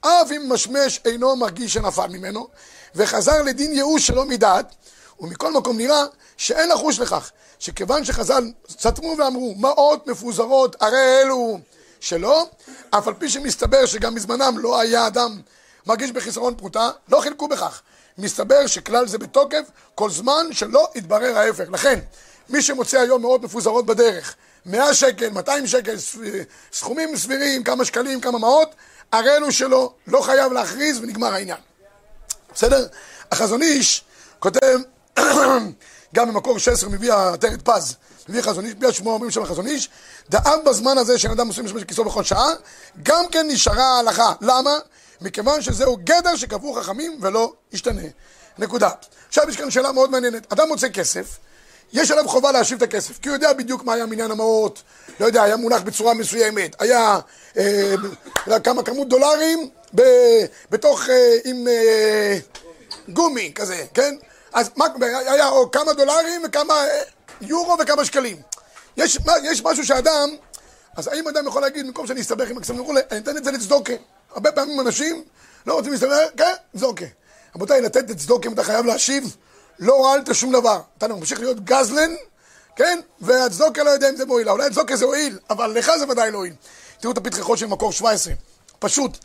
[0.00, 2.48] אף אם משמש אינו מרגיש שנפל ממנו,
[2.94, 4.74] וחזר לדין ייאוש שלא מדעת,
[5.20, 6.04] ומכל מקום נראה
[6.36, 11.58] שאין לחוש לכך, שכיוון שחז"ל סתמו ואמרו, מעות מפוזרות הרי אלו
[12.00, 12.46] שלא,
[12.90, 15.40] אף על פי שמסתבר שגם בזמנם לא היה אדם
[15.86, 17.82] מרגיש בחיסרון פרוטה, לא חילקו בכך.
[18.18, 21.64] מסתבר שכלל זה בתוקף כל זמן שלא יתברר ההפך.
[21.72, 21.98] לכן,
[22.48, 24.34] מי שמוצא היום מאות מפוזרות בדרך,
[24.66, 25.96] 100 שקל, 200 שקל,
[26.72, 28.74] סכומים סבירים, כמה שקלים, כמה מעות,
[29.12, 31.58] הרי אלו שלא, לא חייב להכריז ונגמר העניין.
[32.54, 32.86] בסדר?
[33.32, 34.04] החזון איש
[34.38, 34.78] כותב,
[36.14, 37.96] גם במקור 16 מביא עטרת פז,
[38.28, 39.88] מביא חזון איש, בלי השמועה אומרים שם חזון איש,
[40.30, 42.48] דאב בזמן הזה שאין אדם עושה משמש בכיסו בכל שעה,
[43.02, 44.32] גם כן נשארה ההלכה.
[44.40, 44.78] למה?
[45.20, 48.02] מכיוון שזהו גדר שקבעו חכמים ולא ישתנה.
[48.58, 48.90] נקודה.
[49.28, 50.52] עכשיו יש כאן שאלה מאוד מעניינת.
[50.52, 51.38] אדם מוצא כסף,
[51.92, 54.82] יש עליו חובה להשיב את הכסף, כי הוא יודע בדיוק מה היה מניין המעות,
[55.20, 57.18] לא יודע, היה מונח בצורה מסוימת, היה
[57.56, 57.94] אה,
[58.46, 60.02] יודע, כמה כמות דולרים ב,
[60.70, 62.38] בתוך, אה, עם אה,
[63.08, 64.16] גומי כזה, כן?
[64.52, 64.86] אז מה,
[65.26, 67.02] היה או כמה דולרים וכמה אה,
[67.40, 68.36] יורו וכמה שקלים.
[68.96, 70.28] יש, יש משהו שאדם,
[70.96, 73.50] אז האם אדם יכול להגיד, במקום שאני אסתבך עם הכספים וכולי, אני אתן את זה
[73.50, 73.92] לצדוקה.
[74.34, 75.24] הרבה פעמים אנשים
[75.66, 77.04] לא רוצים להסתבך, כן, צדוקה.
[77.56, 79.36] רבותיי, לתת לצדוקה אם אתה חייב להשיב,
[79.78, 80.80] לא הועלת שום דבר.
[80.98, 82.14] אתה ממשיך להיות גזלן,
[82.76, 83.00] כן?
[83.20, 84.48] והצדוקה לא יודע אם זה מועיל.
[84.48, 86.54] אולי הצדוקה זה הועיל, אבל לך זה ודאי לא הועיל.
[87.00, 88.34] תראו את הפתחי של מקור 17,
[88.78, 89.18] פשוט.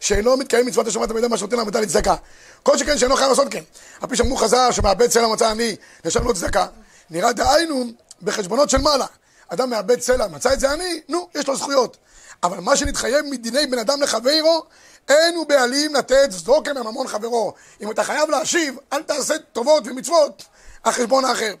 [0.00, 2.14] שאינו מתקיים מצוות השבת המידע מה שנותן לעמדה לצדקה.
[2.62, 3.62] כל שכן שאינו חייב לעשות כן.
[4.00, 6.66] על פי שאמרו חז"ל שמאבד סלע מצא עני, ישר לו צדקה.
[7.10, 7.84] נראה דהיינו
[8.22, 9.06] בחשבונות של מעלה.
[9.48, 11.96] אדם מאבד סלע, מצא את זה אני, נו, יש לו זכויות.
[12.42, 14.64] אבל מה שנתחייב מדיני בן אדם לחברו,
[15.08, 17.54] אין הוא בעלים לתת צדוקה מממון חברו.
[17.80, 20.42] אם אתה חייב להשיב, אל תעשה טובות ומצוות
[20.82, 21.54] על חשבון האחר.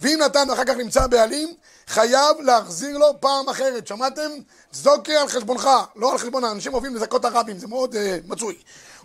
[0.00, 1.54] ואם נתן ואחר כך נמצא בעלים,
[1.86, 3.86] חייב להחזיר לו פעם אחרת.
[3.86, 4.30] שמעתם?
[4.72, 8.56] צדוקה על חשבונך, לא על חשבון האנשים אוהבים לזכות הרבים, זה מאוד uh, מצוי.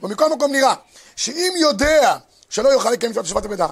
[0.04, 0.74] ומכל מקום נראה,
[1.16, 2.18] שאם יודע
[2.50, 3.68] שלא יוכל לקיים מצוות שבת אבדה,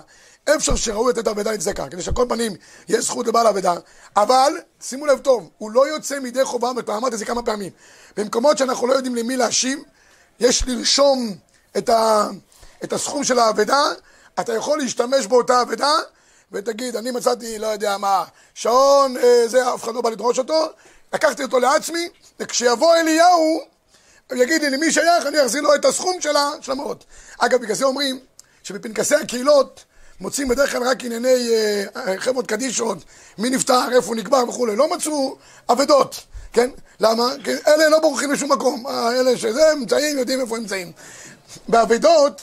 [0.56, 2.56] אפשר שראוי לתת אבדה לצדקה, כדי שעל כל פנים
[2.90, 3.74] יש זכות לבעל אבדה,
[4.16, 7.72] אבל שימו לב טוב, הוא לא יוצא מידי חובה, וכבר אמרתי את זה כמה פעמים.
[8.18, 9.80] במקומות שאנחנו לא יודעים למי להשיב,
[10.40, 11.36] יש לרשום
[11.78, 12.28] את, ה,
[12.84, 13.84] את הסכום של האבדה,
[14.40, 15.92] אתה יכול להשתמש באותה אבדה,
[16.52, 20.66] ותגיד, אני מצאתי, לא יודע מה, שעון, אה, זה, אף אחד לא בא לדרוש אותו,
[21.14, 22.10] לקחתי אותו לעצמי,
[22.40, 23.62] וכשיבוא אליהו,
[24.30, 27.06] הוא יגיד לי למי שייך, אני אחזיר לו את הסכום שלה, של המאות.
[27.38, 28.20] אגב, בגלל זה אומרים
[28.64, 29.86] שבפנקסי הקהילות
[30.22, 31.50] מוצאים בדרך כלל רק ענייני
[31.96, 32.98] אה, חברות קדישות,
[33.38, 35.38] מי נפטר, איפה הוא נקבר וכולי, לא מצאו
[35.72, 36.22] אבדות,
[36.54, 36.70] כן?
[37.00, 37.24] למה?
[37.44, 40.92] כי אלה לא בורחים לשום מקום, אה, אלה שזה, נמצאים, יודעים איפה הם נמצאים.
[41.68, 42.42] באבדות,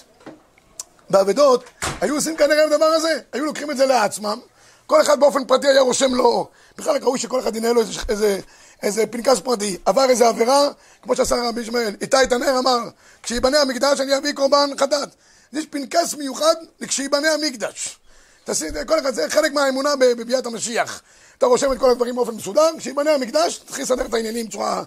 [1.10, 1.64] באבדות,
[2.00, 4.38] היו עושים כנראה את הדבר הזה, היו לוקחים את זה לעצמם,
[4.86, 8.38] כל אחד באופן פרטי היה רושם לו, בכלל ראוי שכל אחד ינהל לו איזה, איזה,
[8.82, 10.68] איזה פנקס פרטי, עבר איזה עבירה,
[11.02, 12.78] כמו שעשה רבי ישמעאל, איתי תנר אמר,
[13.22, 15.08] כשיבנה המקדש אני אביא קורבן חטאת.
[15.52, 17.98] יש פנקס מיוחד לכשיבנה המקדש.
[18.44, 21.02] תעשי, כל אחד, זה חלק מהאמונה בביאת המשיח.
[21.38, 24.82] אתה רושם את כל הדברים באופן מסודר, כשיבנה המקדש, תתחיל לסדר את העניינים בצורה,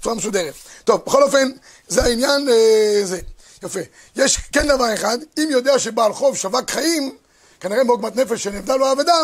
[0.00, 0.54] בצורה מסודרת.
[0.84, 1.50] טוב, בכל אופן,
[1.88, 3.18] זה העניין, אה, זה.
[3.62, 3.80] יפה.
[4.16, 7.16] יש כן דבר אחד, אם יודע שבעל חוב שווק חיים,
[7.60, 9.18] כנראה מעוגמת נפש שנאבדה לו האבדה,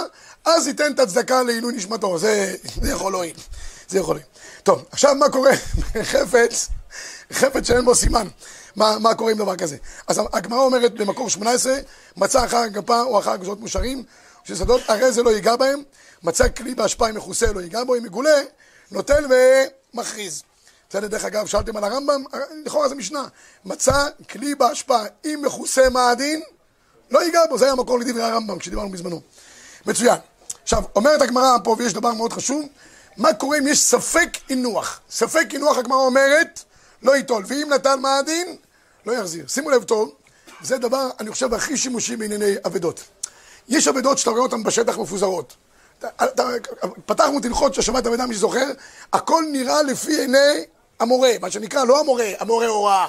[0.45, 2.19] אז ייתן את הצדקה לעילוי נשמתו.
[2.19, 3.37] זה, זה יכול להועיל.
[3.89, 4.29] זה יכול להועיל.
[4.63, 5.51] טוב, עכשיו מה קורה
[5.95, 6.69] בחפץ,
[7.33, 8.29] חפץ שאין בו סימן.
[8.77, 9.77] מה, מה קורה עם דבר כזה?
[10.07, 11.75] אז הגמרא אומרת במקור 18,
[12.17, 14.05] מצא אחר הגפה או אחר גזרות מושרים,
[14.45, 15.83] ששדות הרי זה לא ייגע בהם,
[16.23, 18.41] מצא כלי בהשפעה אם מכוסה לא ייגע בו, אם מגולה,
[18.91, 19.27] נוטל
[19.95, 20.43] ומכריז.
[20.91, 22.25] בסדר, דרך אגב, שאלתם על הרמב"ם,
[22.65, 23.29] לכאורה זה משנה.
[23.65, 26.43] מצא כלי בהשפעה אם מכוסה מה הדין,
[27.11, 29.21] לא ייגע בו, זה היה המקור לדברי הרמב"ם כשדיברנו בזמנו.
[29.87, 30.19] מצוין.
[30.63, 32.67] עכשיו, אומרת הגמרא פה, ויש דבר מאוד חשוב,
[33.17, 35.01] מה קורה אם יש ספק אינוח?
[35.11, 36.63] ספק אינוח, הגמרא אומרת,
[37.03, 38.57] לא ייטול, ואם נתן מה הדין,
[39.07, 39.49] לא יחזיר.
[39.49, 40.15] שימו לב טוב,
[40.63, 43.05] זה דבר, אני חושב, הכי שימושי בענייני אבדות.
[43.69, 45.55] יש אבדות שאתה רואה אותן בשטח מפוזרות.
[47.07, 48.67] פתחנו תלכות ששמעת אבדה, מי שזוכר,
[49.13, 50.65] הכל נראה לפי עיני
[51.01, 53.09] המורה, מה שנקרא, לא המורה, המורה הוראה.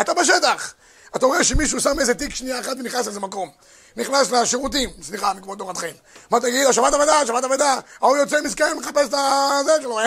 [0.00, 0.74] אתה בשטח.
[1.16, 3.50] אתה רואה שמישהו שם איזה תיק שנייה אחת ונכנס לאיזה מקום.
[3.96, 5.92] נכנס לשירותים, סליחה, מכבוד תורתכם.
[6.30, 9.14] מה תגיד, שמעת אבדה, שמעת אבדה, ההוא יוצא מסכן, מחפש את
[9.60, 9.98] הזה שלו.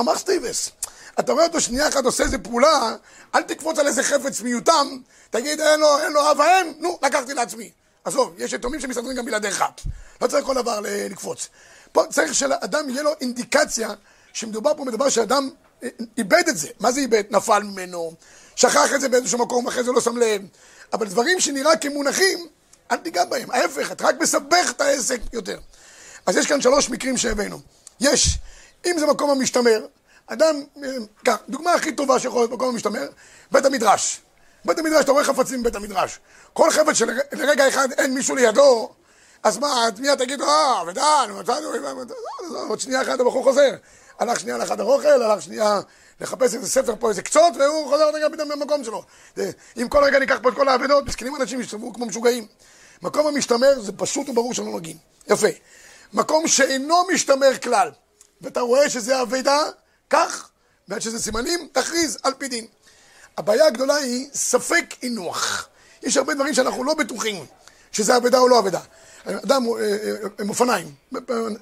[0.00, 0.70] אמר סטיבס.
[1.20, 2.94] אתה רואה אותו שנייה אחת עושה איזה פעולה,
[3.34, 4.98] אל תקפוץ על איזה חפץ מיותם,
[5.30, 7.70] תגיד אין לו, אין לו אב ואם, נו, לקחתי לעצמי.
[8.04, 9.64] עזוב, יש יתומים שמסתדרים גם בלעדיך.
[10.22, 11.48] לא צריך כל דבר לקפוץ.
[11.92, 13.88] פה צריך שלאדם יהיה לו אינדיקציה
[14.32, 15.50] שמדובר פה בדבר שאדם
[15.82, 16.68] אה, איבד את זה.
[16.80, 17.22] מה זה איבד?
[17.30, 18.12] נפל ממנו,
[18.56, 20.42] שכח את זה באיזשהו מקום, אחרי זה לא שם לב.
[20.92, 22.46] אבל דברים שנראה כמונחים,
[22.90, 23.50] אל תיגע בהם.
[23.50, 25.58] ההפך, אתה רק מסבך את העסק יותר.
[26.26, 27.60] אז יש כאן שלוש מקרים שהבאנו.
[28.00, 28.38] יש,
[28.86, 29.86] אם זה מקום המשתמר,
[30.26, 30.62] אדם,
[31.24, 33.08] כך, דוגמה הכי טובה שיכול להיות מקום המשתמר,
[33.52, 34.20] בית המדרש.
[34.64, 36.18] בית המדרש, אתה רואה חפצים בבית המדרש.
[36.52, 38.92] כל חפץ שלרגע אחד אין מישהו לידו,
[39.42, 41.30] אז מה, מיד תגיד, אה, ודן,
[42.68, 43.74] עוד שנייה אחת הבחור חוזר.
[44.18, 45.80] הלך שנייה לחדר אוכל, הלך שנייה
[46.22, 49.04] לחפש איזה ספר פה, איזה קצות, והוא חוזר רגע פתאום למקום שלו.
[49.76, 52.46] אם כל רגע ניקח פה את כל האבדות, מסכנים אנשים יסתובבו כמו משוגעים.
[53.02, 54.96] מקום המשתמר זה פשוט וברור שלא נוגעים.
[55.28, 55.48] יפה.
[56.12, 57.90] מקום שאינו משתמר כלל,
[58.40, 59.60] ואתה רואה שזה אבדה,
[60.10, 60.48] כך,
[60.88, 62.66] ועד שזה סימנים, תכריז על פי דין.
[63.38, 65.68] הבעיה הגדולה היא ספק אינוח.
[66.02, 67.46] יש הרבה דברים שאנחנו לא בטוחים
[67.92, 68.80] שזה אבדה או לא אבדה.
[69.26, 70.94] אדם אה, אה, עם אופניים,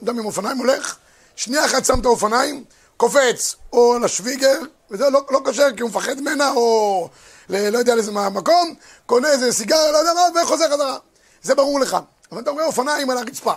[0.03, 0.96] אדם עם אופניים הולך,
[1.37, 2.64] שנייה אחת שם את האופניים,
[3.00, 4.60] קופץ או לשוויגר,
[4.90, 7.08] וזה לא, לא כשר כי הוא מפחד ממנה, או
[7.48, 8.74] ל, לא יודע לאיזה מקום,
[9.06, 10.96] קונה איזה סיגר, לא יודע מה, וחוזר חזרה.
[11.42, 11.96] זה ברור לך.
[12.32, 13.52] אבל אתה רואה אופניים על הרצפה.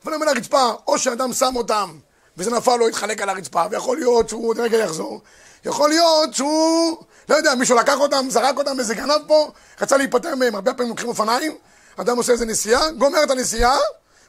[0.00, 1.98] אופניים על הרצפה, או שאדם שם אותם
[2.36, 5.20] וזה נפל לו, התחלק על הרצפה, ויכול להיות שהוא עוד רגע יחזור.
[5.64, 6.96] יכול להיות שהוא,
[7.28, 10.90] לא יודע, מישהו לקח אותם, זרק אותם, איזה גנב פה, רצה להיפטר מהם, הרבה פעמים
[10.90, 11.56] לוקחים אופניים,
[11.96, 13.76] אדם עושה איזה נסיעה, גומר את הנסיעה,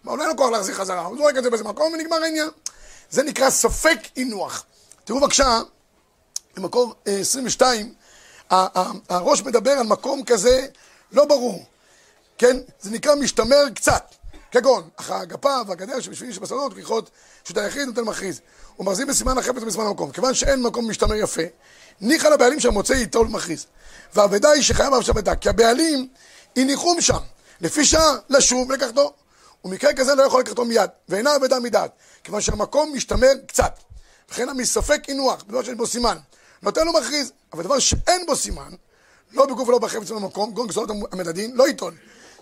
[0.05, 2.49] אבל אין לו כוח להחזיר חזרה, הוא זורק את זה באיזה מקום ונגמר העניין.
[3.09, 4.65] זה נקרא ספק אינוח.
[5.03, 5.59] תראו בבקשה,
[6.55, 7.93] במקור 22,
[9.09, 10.67] הראש מדבר על מקום כזה
[11.11, 11.65] לא ברור,
[12.37, 12.57] כן?
[12.81, 14.15] זה נקרא משתמר קצת.
[14.51, 17.09] כגון, אחר הגפה והגדר שבשביל שבשדות וכיחות
[17.43, 18.41] פשוט היחיד נותן מכריז.
[18.75, 20.11] הוא מחזיר בסימן החפץ ובסימן המקום.
[20.11, 21.41] כיוון שאין מקום משתמר יפה,
[22.01, 23.65] ניחא לבעלים שהמוצא ייטול מכריז.
[24.13, 26.07] והאבדה היא שחייב אף שבתה, כי הבעלים
[26.55, 27.17] הניחום שם,
[27.61, 29.13] לפי שעה לשוב ולקחתו.
[29.65, 31.91] ומקרה כזה לא יכול לקחתו מיד, ואינה אבדה מדעת,
[32.23, 33.80] כיוון שהמקום משתמר קצת.
[34.30, 36.17] וכן מספק אינוח, בדבר שיש בו סימן.
[36.62, 38.69] נותן לו מכריז, אבל דבר שאין בו סימן,
[39.34, 41.93] לא בגוף ולא בחפץ במקום, גון גזרות המדדין, לא ייטול.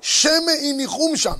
[0.01, 1.33] שמא אם ניחום שם,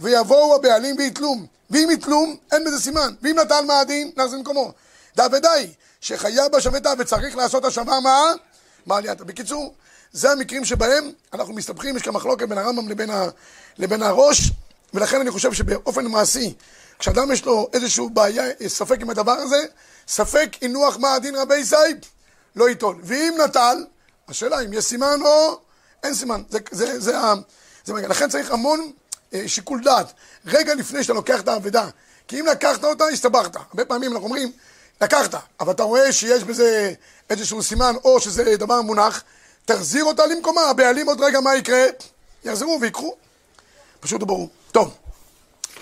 [0.00, 4.72] ויבואו הבעלים ויתלום, ואם יתלום, אין בזה סימן, ואם נטל מאדים, נחזיר למקומו.
[5.16, 8.32] דא ודאי, שחייב בשבתה וצריך לעשות השבה מה?
[8.86, 9.24] מה עלייתה.
[9.24, 9.74] בקיצור,
[10.12, 13.24] זה המקרים שבהם אנחנו מסתבכים, יש כאן מחלוקת בין הרמב"ם לבין, ה,
[13.78, 14.50] לבין הראש,
[14.94, 16.54] ולכן אני חושב שבאופן מעשי,
[16.98, 19.64] כשאדם יש לו איזושהי בעיה, ספק עם הדבר הזה,
[20.08, 21.96] ספק הינוח מה הדין רבי סייב,
[22.56, 22.96] לא ייטול.
[23.02, 23.84] ואם נטל,
[24.28, 25.58] השאלה אם יש סימן או
[26.02, 26.42] אין סימן.
[26.50, 27.12] זה, זה, זה, זה,
[27.84, 28.92] זה, לכן צריך המון
[29.34, 30.12] אה, שיקול דעת,
[30.46, 31.88] רגע לפני שאתה לוקח את האבדה.
[32.28, 33.56] כי אם לקחת אותה, הסתבכת.
[33.56, 34.52] הרבה פעמים אנחנו אומרים,
[35.00, 36.92] לקחת, אבל אתה רואה שיש בזה
[37.30, 39.22] איזשהו סימן, או שזה דבר מונח,
[39.64, 41.84] תחזיר אותה למקומה, הבעלים עוד רגע מה יקרה?
[42.44, 43.14] יחזרו ויקחו.
[44.00, 44.48] פשוט וברור.
[44.74, 44.96] טוב,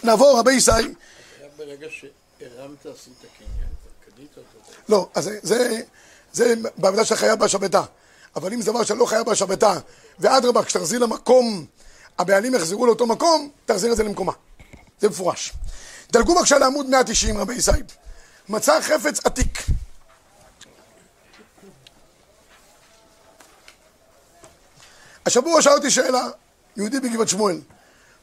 [0.02, 0.70] נעבור רבי ישי.
[1.56, 3.68] ברגע שהרמת עשית קניין,
[4.04, 4.72] קנית אותו.
[4.88, 5.80] לא, אז זה,
[6.32, 7.82] זה, בעבודה שאתה חייב בהשבתה.
[8.36, 9.74] אבל אם זה דבר שלא חייב בהשבתה,
[10.18, 11.66] ואדרבה, כשתחזיר למקום,
[12.18, 14.32] הבעלים יחזרו לאותו מקום, תחזיר את זה למקומה.
[15.00, 15.52] זה מפורש.
[16.10, 17.70] דלגו בבקשה לעמוד 190, רבי ישי.
[18.48, 19.58] מצא חפץ עתיק.
[25.26, 26.26] השבוע שאל אותי שאלה,
[26.76, 27.60] יהודי בגבעת שמואל.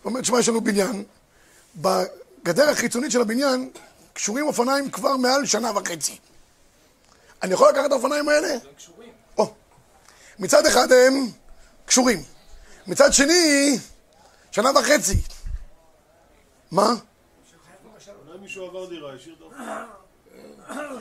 [0.04, 1.04] הוא אומר, תשמע, יש לנו בניין,
[1.76, 3.70] בגדר החיצונית של הבניין
[4.14, 6.18] קשורים אופניים כבר מעל שנה וחצי.
[7.44, 8.54] אני יכול לקחת את האופניים האלה?
[8.54, 9.10] הם קשורים.
[9.38, 9.54] או.
[10.40, 11.32] מצד אחד הם
[11.86, 12.24] קשורים.
[12.88, 13.78] מצד שני,
[14.52, 15.22] שנה וחצי.
[16.72, 16.94] מה?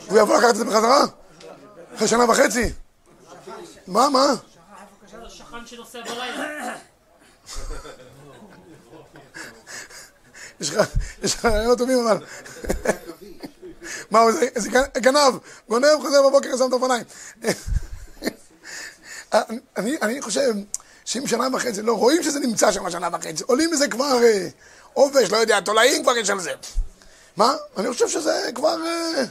[0.09, 1.05] הוא יבוא לקחת את זה בחזרה?
[1.95, 2.73] אחרי שנה וחצי?
[3.87, 4.27] מה, מה?
[5.11, 6.77] זה השכן שנוסע בלילה.
[10.61, 10.89] יש לך
[11.23, 12.27] יש לך רעיונות טובים אבל.
[14.11, 15.35] מה הוא, זה- זה גנ- גנב,
[15.69, 17.05] גונב, חוזר בבוקר, שם את האופניים.
[19.77, 20.51] אני, אני חושב
[21.05, 24.49] שאם שנה וחצי, לא, רואים שזה נמצא שם שנה וחצי, עולים מזה כבר אה,
[24.93, 26.53] עובש, לא יודע, תולעים כבר יש על זה.
[27.37, 27.57] מה?
[27.77, 29.25] אני חושב שזה כבר אה,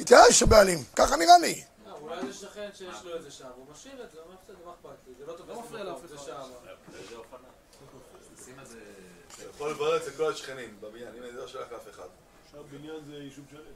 [0.00, 1.62] התייאש הבעלים, ככה נראה לי.
[1.86, 4.56] אה, אולי זה שכן שיש לו איזה שער, הוא משאיר את זה, הוא אומר בסדר,
[4.66, 5.14] מה אכפת לי?
[5.18, 6.24] זה לא טוב, לא מפריע לאף אחד.
[6.26, 6.48] שער.
[9.44, 12.08] אתה יכול לברר אצל כל השכנים בבניין, הנה זה לא שלח לאף אחד.
[12.46, 13.74] עכשיו בניין זה יישוב שלם.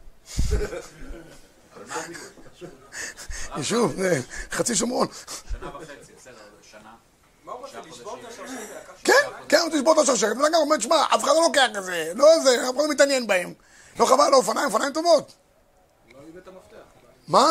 [3.57, 5.07] יישוב, זה חצי שומרון.
[5.53, 6.35] שנה וחצי, בסדר,
[6.71, 6.95] שנה.
[8.91, 9.05] את?
[9.05, 9.13] כן,
[9.49, 12.41] כן, הוא תשבור את השרשרת, ולגמרי אומר, תשמע, אף אחד לא לוקח את זה, לא
[12.45, 13.55] זה, אף אחד לא מתעניין בהם.
[13.99, 15.33] לא חבל על האופניים, אופניים טובות.
[16.13, 16.49] לא את.
[17.29, 17.47] מה?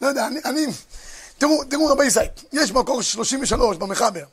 [0.00, 0.66] לא יודע, אני, אני...
[1.38, 2.20] תראו, תראו רבי ישי,
[2.52, 4.24] יש מקור 33 במחבר.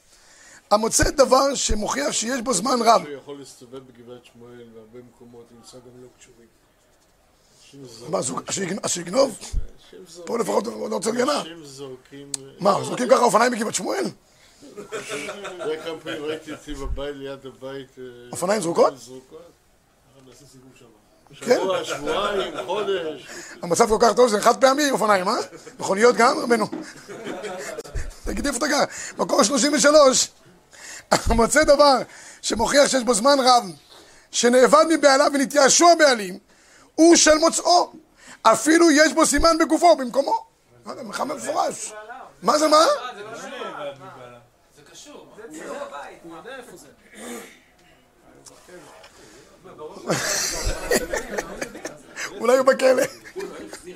[0.72, 3.02] המוצא דבר שמוכיח שיש בו זמן רב.
[3.02, 6.48] הוא יכול להסתובב בגבעת שמואל והרבה מקומות, נמצא גם לא קשורים.
[8.10, 9.40] מה, שיגנוב?
[10.26, 11.30] פה לפחות הוא לא רוצה לגנב.
[11.30, 12.32] אנשים זורקים...
[12.60, 14.06] מה, זורקים ככה אופניים בגבעת שמואל?
[14.78, 18.00] יודע כמה פעמים ראיתי אצלי בבית, ליד הבית...
[18.00, 18.94] אה, אופניים זרוקות?
[20.80, 20.86] שם.
[21.40, 21.60] כן.
[21.60, 23.28] שבוע, שבועיים, חודש.
[23.62, 25.34] המצב כל כך טוב, זה חד פעמי אופניים, אה?
[25.80, 26.66] מכוניות גם, רבנו?
[28.24, 28.84] תגידי איפה אתה גר.
[29.18, 30.30] מקור 33,
[31.36, 31.98] מוצא דבר
[32.42, 33.64] שמוכיח שיש בו זמן רב,
[34.32, 36.40] שנאבד מבעליו ונתייאשו הבעלים,
[36.96, 37.92] הוא של מוצאו.
[38.44, 40.46] אפילו יש בו סימן בגופו, במקומו.
[40.86, 41.94] מה זה, מחמם מפורש.
[42.42, 42.86] מה זה, מה?
[43.16, 43.50] זה לא קשור.
[44.76, 45.28] זה קשור.
[45.36, 46.20] זה ציור הבית.
[46.24, 46.88] הוא יודע איפה זה.
[52.40, 53.04] אולי הוא בכלא.
[53.86, 53.92] זה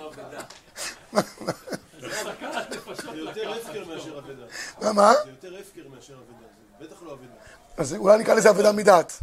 [3.15, 4.45] יותר הפקר מאשר אבדה.
[4.81, 5.13] מה, מה?
[5.23, 6.28] זה יותר הפקר מאשר אבדה.
[6.81, 7.33] בטח לא אבדה.
[7.77, 9.13] אז אולי נקרא לזה אבדה מדעת.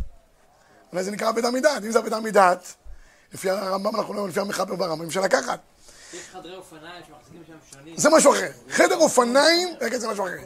[0.93, 1.85] אולי זה נקרא אבדה מדעת.
[1.85, 2.75] אם זה אבדה מדעת,
[3.35, 5.59] לפי הרמב"ם אנחנו לא, לפי המחבר ברמב"ם, אפשר לקחת.
[6.13, 7.97] יש חדרי אופניים שמחזיקים שם שנים.
[7.97, 8.51] זה משהו אחר.
[8.71, 10.37] חדר אופניים, רגע, זה משהו אחר.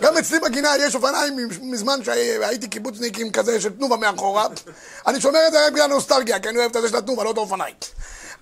[0.00, 4.46] גם אצלי בגינה יש אופניים מזמן שהייתי קיבוצניק עם כזה של תנובה מאחורה.
[5.06, 7.30] אני שומר את זה רק בגלל נוסטלגיה, כי אני אוהב את זה של התנובה, לא
[7.30, 7.74] את האופניים.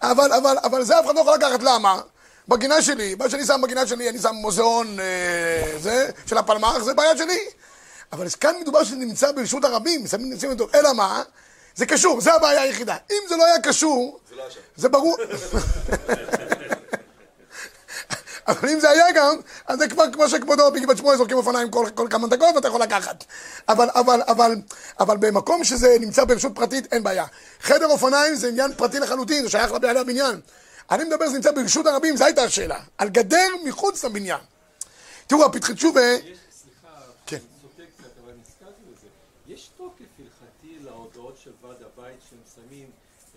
[0.03, 2.01] אבל, אבל, אבל זה אף אחד לא יכול לקחת, למה?
[2.49, 6.95] בגינה שלי, מה שאני שם בגינה שלי, אני שם מוזיאון, אה, זה, של הפלמ"ח, זה
[6.95, 7.39] בעיה שלי.
[8.13, 11.23] אבל כאן מדובר שזה נמצא ברשות הרבים, שמים נמצאים אותו, אלא מה?
[11.79, 12.97] זה קשור, זה הבעיה היחידה.
[13.11, 14.45] אם זה לא היה קשור, זה לא.
[14.77, 15.17] זה ברור.
[18.49, 21.87] אבל אם זה היה גם, אז זה כבר כמו שכבודו בגבעת שמואל זורקים אופניים כל,
[21.95, 23.25] כל כמה דקות ואתה יכול לקחת.
[23.69, 24.55] אבל, אבל, אבל,
[25.01, 27.27] אבל במקום שזה נמצא ברשות פרטית, אין בעיה.
[27.61, 30.41] חדר אופניים זה עניין פרטי לחלוטין, זה שייך לבעלי הבניין.
[30.91, 32.81] אני מדבר, זה נמצא ברשות הרבים, זו הייתה השאלה.
[32.99, 34.41] על גדר מחוץ לבניין.
[35.27, 36.01] תראו, הפתחי תשובה...
[36.01, 36.21] יש,
[36.63, 37.39] סליחה, כן.
[37.63, 39.09] סוטה קצת, אבל נזכרתי בזה.
[40.99, 42.91] הודעות של ועד הבית שהם שמים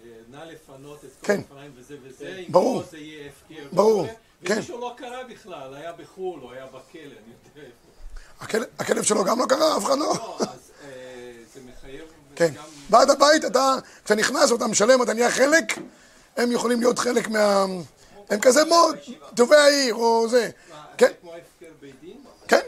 [0.03, 1.39] אה, נא לפנות את כל כן.
[1.39, 2.53] הפריים וזה וזה, אם.
[2.53, 3.67] לא זה יהיה הפקר.
[3.71, 4.07] ברור.
[4.45, 4.53] כן.
[4.55, 8.67] ומישהו לא קרא בכלל, היה בחו"ל, או היה בכלא, אני יודע איפה.
[8.79, 10.05] הכלב- שלו גם לא קרה, אף אחד לא.
[10.05, 10.47] לא, אז
[10.83, 10.89] אה,
[11.53, 12.51] זה מחייב כן.
[12.89, 15.73] ועד הבית, אתה, כשאתה נכנס ואתה משלם, אתה נהיה חלק,
[16.37, 17.65] הם יכולים להיות חלק מה...
[18.29, 18.95] הם כזה מאוד,
[19.35, 20.49] טובי העיר, או זה.
[20.97, 21.11] כן?
[22.47, 22.59] כן,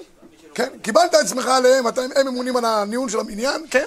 [0.55, 0.69] כן.
[0.81, 3.85] קיבלת עצמך עליהם, הם ממונים על הניהול של המניין, כן.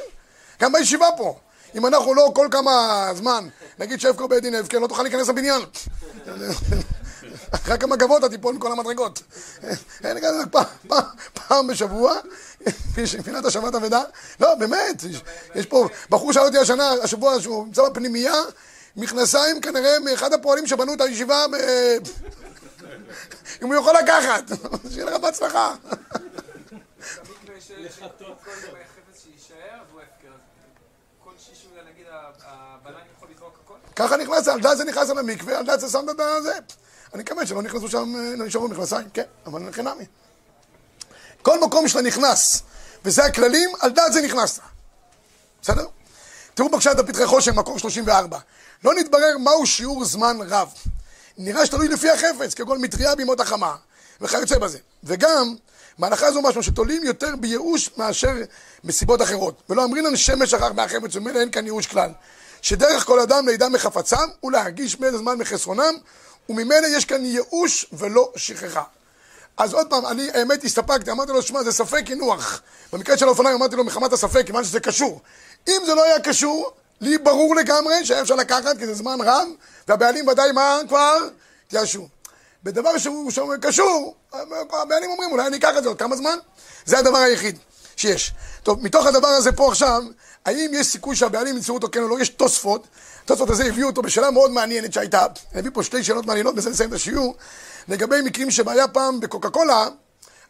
[0.60, 1.38] גם בישיבה פה.
[1.76, 5.62] אם אנחנו לא כל כמה זמן, נגיד שהפקר בית דין הפקר, לא תוכל להיכנס לבניין.
[7.50, 9.22] אחרי כמה גבות אתה תיפול מכל המדרגות.
[10.04, 10.42] אין כזה,
[11.48, 12.14] פעם- בשבוע,
[13.24, 14.02] פינת השבת אבדה.
[14.40, 15.02] לא, באמת,
[15.54, 18.34] יש- פה, בחור שאל אותי השנה, השבוע, שהוא נמצא בפנימייה,
[18.96, 21.56] מכנסיים כנראה מאחד הפועלים שבנו את הישיבה, ב-
[23.62, 24.42] אם הוא יכול לקחת,
[24.90, 25.74] שיהיה לך בהצלחה.
[27.60, 27.88] של
[28.44, 29.26] כל חפץ
[33.96, 36.52] ככה נכנס, על דעת זה נכנס על המקווה, על דעת זה שם את הזה.
[37.14, 40.04] אני מקווה שלא נכנסו שם, אה, לא נשארו מכנסיים, כן, אבל חינמי.
[41.42, 42.62] כל מקום שאתה נכנס,
[43.04, 44.62] וזה הכללים, על דעת זה נכנסת.
[45.62, 45.86] בסדר?
[46.54, 48.38] תראו בבקשה את הפתחי חושן, מקור 34.
[48.84, 50.68] לא נתברר מהו שיעור זמן רב.
[51.38, 53.76] נראה שתלוי לפי החפץ, כגון מטריה בימות החמה,
[54.20, 54.78] וכיוצא בזה.
[55.04, 55.54] וגם,
[55.98, 58.32] מהלכה זו משמע שתולים יותר בייאוש מאשר
[58.84, 59.62] מסיבות אחרות.
[59.70, 62.10] ולא אמרינן שמש אחר מהחפץ, וממילא אין כאן ייאוש כלל.
[62.62, 65.94] שדרך כל אדם לידע מחפצם, ולהרגיש מאיזה זמן מחסרונם,
[66.48, 68.82] וממילא יש כאן ייאוש ולא שכחה.
[69.56, 72.62] אז עוד פעם, אני האמת הסתפקתי, אמרתי לו, שמע, זה ספק קינוח.
[72.92, 75.20] במקרה של האופניים אמרתי לו, מחמת הספק, כיוון שזה קשור.
[75.68, 79.48] אם זה לא היה קשור, לי ברור לגמרי שהיה אפשר לקחת, כי זה זמן רב,
[79.88, 81.18] והבעלים ודאי מה כבר?
[81.66, 82.08] התייאשו.
[82.66, 84.14] בדבר שהוא שהוא קשור,
[84.82, 86.36] הבעלים אומרים, אולי אני אקח את זה עוד כמה זמן?
[86.84, 87.58] זה הדבר היחיד
[87.96, 88.32] שיש.
[88.62, 90.02] טוב, מתוך הדבר הזה פה עכשיו,
[90.44, 92.20] האם יש סיכוי שהבעלים ימצאו אותו כן או לא?
[92.20, 92.86] יש תוספות.
[93.24, 95.26] התוספות הזה הביאו אותו בשאלה מאוד מעניינת שהייתה.
[95.54, 97.34] הביא פה שתי שאלות מעניינות, בזה נסיים את השיעור.
[97.88, 99.88] לגבי מקרים שהיה פעם בקוקה קולה,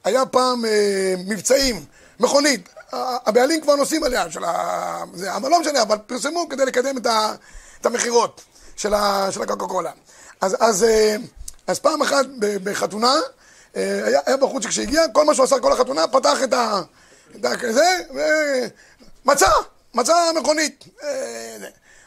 [0.05, 1.85] היה פעם אה, מבצעים,
[2.21, 5.05] מכונית, הבעלים כבר נוסעים עליה, של ה...
[5.15, 7.35] זה, אבל לא משנה, אבל פרסמו כדי לקדם את, ה...
[7.81, 8.41] את המכירות
[8.77, 9.29] של, ה...
[9.31, 9.91] של הקוקה קולה.
[10.41, 11.17] אז, אז, אה,
[11.67, 13.15] אז פעם אחת בחתונה,
[13.77, 16.81] אה, היה, היה בחור שכשהגיע, כל מה שהוא עשה כל החתונה, פתח את ה...
[17.37, 17.75] את.
[17.75, 17.99] זה,
[19.25, 19.49] ומצא,
[19.95, 20.85] מצא מכונית.
[21.03, 21.57] אה.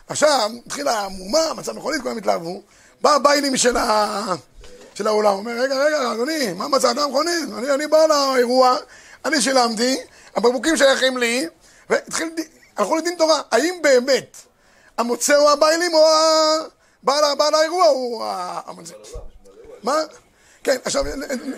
[0.08, 2.62] עכשיו, התחילה המהומה, מצא מכונית, כולם התלהבו,
[3.02, 4.36] בא הביילים של ה...
[4.96, 7.50] של האולם, אומר, רגע, רגע, אדוני, מה מצאת מכונית?
[7.58, 8.76] אני, אני בא לאירוע,
[9.26, 9.98] אני שילמתי,
[10.36, 11.48] הבקבוקים שייכים לי,
[11.90, 12.30] והתחיל,
[12.78, 13.42] הלכו לדין תורה.
[13.52, 14.38] האם באמת
[14.98, 16.64] המוצא הוא הביילים או ה-
[17.04, 18.24] בעל, האירוע הוא
[18.66, 18.94] המוצא?
[19.84, 19.96] מה?
[20.64, 21.06] כן, עכשיו,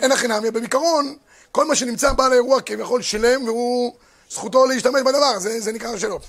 [0.01, 1.15] אין- הכי נמי, בעיקרון,
[1.51, 3.93] כל מה שנמצא בעל האירוע כביכול שילם, והוא,
[4.31, 6.19] זכותו להשתמש בדבר, זה, זה נקרא שלו.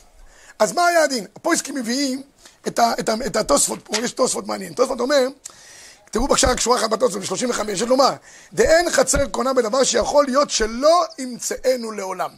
[0.59, 1.27] אז מה היה הדין?
[1.37, 2.23] הפויסקים מביאים
[2.67, 4.73] את, ה, את, ה, את התוספות פה, יש תוספות מעניין.
[4.73, 5.29] תוספות אומר,
[6.11, 8.13] תראו בבקשה רק שורה אחת בתוספות, ב-35, יש לומר,
[8.53, 12.31] דאין חצר קונה בדבר שיכול להיות שלא ימצאנו לעולם.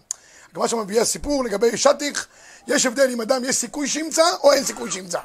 [0.52, 2.26] הגמרא שם מביאה סיפור לגבי שטיח,
[2.66, 5.18] יש הבדל אם אדם יש סיכוי שימצא או אין סיכוי שימצא.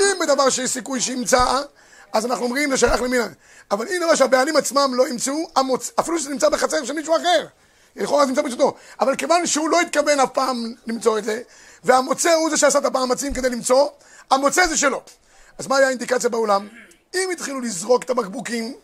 [0.00, 1.60] אם בדבר שיש סיכוי שימצא,
[2.12, 3.22] אז אנחנו אומרים זה שייך למין.
[3.70, 5.90] אבל אם דבר שהבעלים עצמם לא ימצאו, המוצ...
[6.00, 7.46] אפילו שזה נמצא בחצר של מישהו אחר,
[7.96, 8.74] לכאורה זה נמצא ברשותו.
[9.00, 11.42] אבל כיוון שהוא לא התכוון אף פעם למצוא את זה,
[11.84, 13.88] והמוצא הוא זה שעשה את המאמצים כדי למצוא,
[14.30, 15.02] המוצא זה שלו.
[15.58, 16.68] אז מה היה האינדיקציה בעולם?
[17.14, 18.74] אם התחילו לזרוק את הבקבוקים,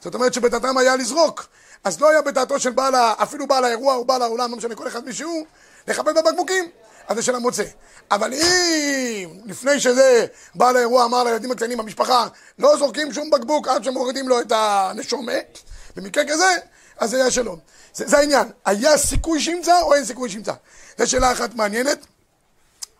[0.00, 1.46] זאת אומרת שבדעתם היה לזרוק,
[1.84, 4.88] אז לא היה בדעתו של בעל, אפילו בעל האירוע או בעל האולם, לא משנה כל
[4.88, 5.46] אחד מישהו,
[5.88, 6.70] לכבד בבקבוקים,
[7.08, 7.64] אז זה של המוצא.
[8.10, 12.26] אבל אם לפני שזה בעל האירוע אמר לילדים הקטנים במשפחה,
[12.58, 15.58] לא זורקים שום בקבוק עד שמורידים לו את הנשומת,
[15.96, 16.56] במקרה כזה,
[16.98, 17.56] אז זה היה שלו.
[17.94, 20.52] זה, זה העניין, היה סיכוי שימצא או אין סיכוי שימצא?
[20.98, 22.06] זו שאלה אחת מעניינת.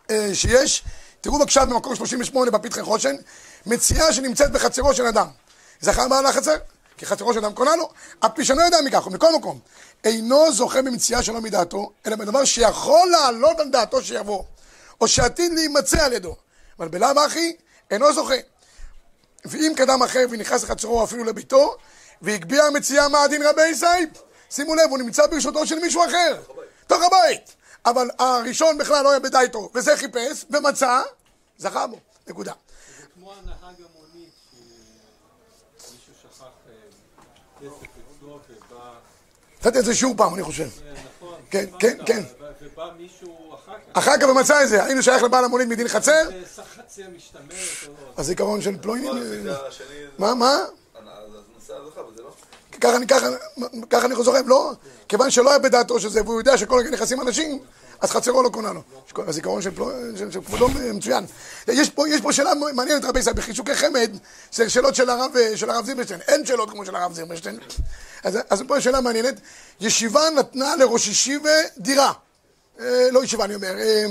[0.09, 0.83] אה, שיש,
[1.21, 3.15] תראו בבקשה במקור 38 בפתחי חושן,
[3.65, 5.27] מציאה שנמצאת בחצרו של אדם.
[5.81, 6.55] זכר בעל החצר?
[6.97, 9.59] כי חצרו של אדם קונה לו, אף פי שאינו יודע מכך, ומכל מקום,
[10.03, 14.43] אינו זוכה במציאה שלא מדעתו, אלא בדבר שיכול לעלות על דעתו שיבוא,
[15.01, 16.35] או שעתיד להימצא על ידו.
[16.79, 17.55] אבל בלאו הכי,
[17.91, 18.35] אינו זוכה.
[19.45, 21.77] ואם קדם אחר ונכנס לחצרו אפילו לביתו,
[22.21, 24.09] והגביה המציאה מה הדין רבי סייב,
[24.49, 26.41] שימו לב, הוא נמצא ברשותו של מישהו אחר,
[26.87, 27.55] תוך הבית.
[27.85, 31.01] אבל הראשון בכלל לא היה בידיעתו, וזה חיפש, ומצא,
[31.57, 32.53] זכה בו, נקודה.
[32.99, 34.33] זה כמו הנהג המונית,
[35.79, 37.46] שמישהו שכח אה, כסף אצלו ובא...
[39.65, 40.63] נתתי את זה שיעור פעם, אני חושב.
[40.63, 41.35] אה, נכון.
[41.51, 42.23] כן, כן, כן.
[42.61, 43.97] ובא מישהו אחר כך.
[43.97, 46.11] אחר כך ומצא את זה, האם הוא שייך לבעל המונית מדין חצר?
[46.11, 46.23] אה,
[47.87, 47.93] לא.
[48.17, 49.13] הזיכרון של פלוינים?
[50.17, 50.65] מה, מה?
[52.07, 52.29] וזה לא...
[52.81, 53.27] ככה אני, ככה,
[53.89, 54.71] ככה אני זוכר, לא?
[55.09, 57.59] כיוון שלא היה בדעתו שזה, והוא יודע שכל רגע נכנסים אנשים,
[58.01, 58.81] אז חצרו לא קונה לו.
[59.27, 59.71] הזיכרון של
[60.45, 61.25] כבודו מצוין.
[61.67, 61.89] יש
[62.23, 64.11] פה, שאלה מעניינת, רבי ישראל, בחישוקי חמד,
[64.51, 66.19] זה שאלות של הרב, של הרב זילברשטיין.
[66.27, 67.59] אין שאלות כמו של הרב זילברשטיין.
[68.23, 69.39] אז, פה שאלה מעניינת.
[69.81, 72.13] ישיבה נתנה לראש ישיבה דירה.
[72.79, 73.77] אה, לא ישיבה, אני אומר.
[73.77, 74.05] אה,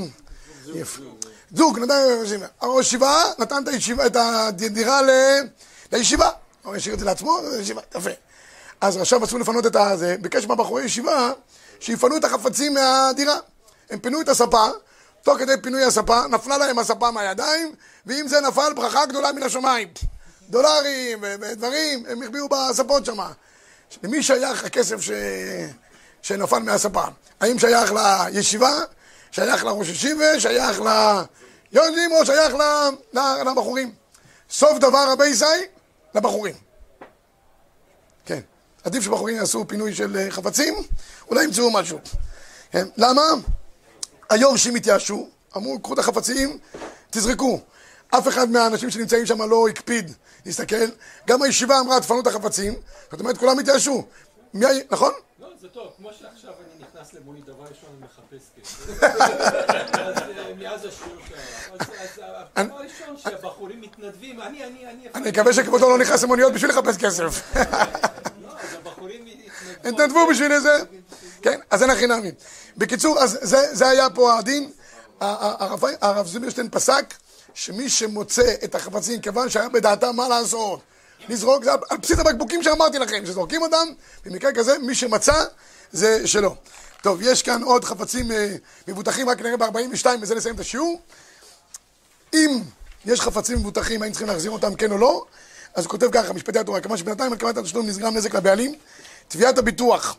[1.55, 2.47] זוג, נתן לישיבה.
[2.61, 3.63] הראש ישיבה נתן
[4.07, 5.01] את, הדירה.
[5.93, 6.31] לישיבה.
[6.63, 8.11] הוא השאיר את זה לעצמו, לישיבה, יפה.
[8.81, 11.33] אז עכשיו אסור לפנות את הזה, ביקש מהבחורי ישיבה
[11.81, 13.37] שיפנו את החפצים מהדירה.
[13.91, 14.67] הם פינו את הספה,
[15.23, 17.75] תוך כדי פינוי הספה, נפלה להם הספה מהידיים,
[18.07, 19.89] ועם זה נפל ברכה גדולה מן השמיים.
[20.49, 23.19] דולרים ודברים, הם החביאו בספות שם.
[24.03, 25.11] למי שייך הכסף ש...
[26.23, 27.05] שנפל מהספה?
[27.41, 28.73] האם שייך לישיבה?
[29.31, 30.41] שייך לראש ישיבה?
[30.41, 33.95] שייך ליונג'ים או שייך ל- ל- לבחורים?
[34.51, 35.45] סוף דבר רבי זי,
[36.15, 36.55] לבחורים.
[38.27, 38.41] כן.
[38.85, 40.75] עדיף שבחורים יעשו פינוי של אה, חפצים,
[41.31, 41.99] אולי ימצאו משהו.
[42.71, 42.87] כן.
[42.97, 43.23] למה?
[44.31, 46.59] היורשים התייאשו, אמרו, קחו את החפצים,
[47.11, 47.61] תזרקו.
[48.11, 50.13] אף אחד מהאנשים שנמצאים שם לא הקפיד
[50.47, 50.87] להסתכל.
[51.27, 52.75] גם הישיבה אמרה, תפנו את החפצים.
[53.11, 54.05] זאת אומרת, כולם התייאשו.
[54.55, 54.67] מי...
[54.91, 55.13] נכון?
[55.41, 59.03] לא, זה טוב, כמו שעכשיו אני נכנס למונית, דבר ראשון אני מחפש כסף.
[60.01, 61.41] אז אה, מאז השיעור שהיה.
[61.73, 62.21] אז אז
[62.57, 65.09] הדבר הראשון שהבחורים מתנדבים, אני, אני, אני...
[65.15, 67.43] אני מקווה שכבודו לא נכנס למוניות בשביל לחפש כסף.
[69.89, 70.27] התנדבו.
[70.31, 70.79] בשביל זה.
[71.43, 72.31] כן, אז אין הכי נמי.
[72.77, 74.71] בקיצור, אז זה, זה היה פה הדין.
[75.21, 77.15] הרב, זילברשטיין פסק
[77.55, 80.81] שמי שמוצא את החפצים, כיוון שהיה בדעתם מה לעשות,
[81.29, 83.87] לזרוק, זה על- בסיס הבקבוקים שאמרתי לכם, שזורקים אותם,
[84.27, 85.45] במקרה כזה, מי שמצא,
[85.93, 86.55] זה שלו.
[87.03, 88.55] טוב, יש כאן עוד חפצים אה,
[88.89, 91.01] מבוטחים, רק נראה ב-42, בזה נסיים את השיעור.
[92.35, 92.61] אם
[93.05, 95.25] יש חפצים מבוטחים, האם צריכים להחזיר אותם, כן או לא?
[95.75, 98.75] אז הוא כותב ככה, משפטי התורה, כיוון שבינתיים קבלת התשלום נגרם נזק לבעלים,
[99.29, 100.17] תביעת הביטוח.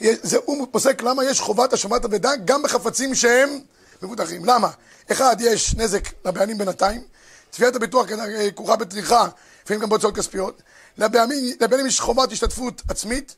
[0.00, 3.58] זה, הוא פוסק למה יש חובת השבת אבדה גם בחפצים שהם
[4.02, 4.44] מבוטחים.
[4.44, 4.70] למה?
[5.12, 7.02] אחד, יש נזק לבעלים בינתיים,
[7.50, 9.28] תביעת הביטוח אה, כרוכה בטריחה,
[9.64, 10.62] לפעמים גם בהוצאות כספיות.
[10.98, 13.34] לבעלים, לבעלים יש חובת השתתפות עצמית.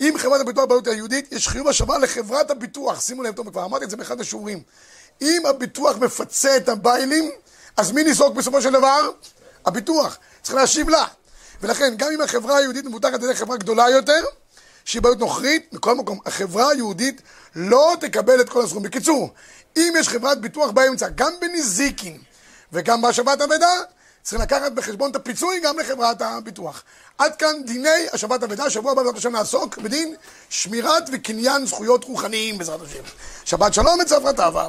[0.00, 3.00] אם חברת הביטוח בעלות היהודית, יש חיוב השבה לחברת הביטוח.
[3.00, 4.62] שימו לב טוב, כבר אמרתי את זה באחד השיעורים.
[5.22, 7.30] אם הביטוח מפצה את הביילים,
[7.76, 9.10] אז מי ניזוק בסופו של דבר?
[9.66, 10.18] הביטוח.
[10.42, 11.06] צריך להשיב לה.
[11.62, 14.24] ולכן, גם אם החברה היהודית מבוטחת על ידי חברה גדולה יותר,
[14.84, 17.22] שהיא בעלות נוכרית, מכל מקום, החברה היהודית
[17.56, 18.82] לא תקבל את כל הסכום.
[18.82, 19.30] בקיצור,
[19.76, 22.18] אם יש חברת ביטוח באמצע, גם בנזיקין
[22.72, 23.74] וגם בהשבת אבדה,
[24.22, 26.82] צריך לקחת בחשבון את הפיצוי גם לחברת הביטוח.
[27.18, 30.14] עד כאן דיני השבת אבדה, שבוע הבא בעזרת השם נעסוק בדין
[30.48, 33.02] שמירת וקניין זכויות רוחניים בעזרת השם.
[33.44, 34.68] שבת שלום וצפרא טבא.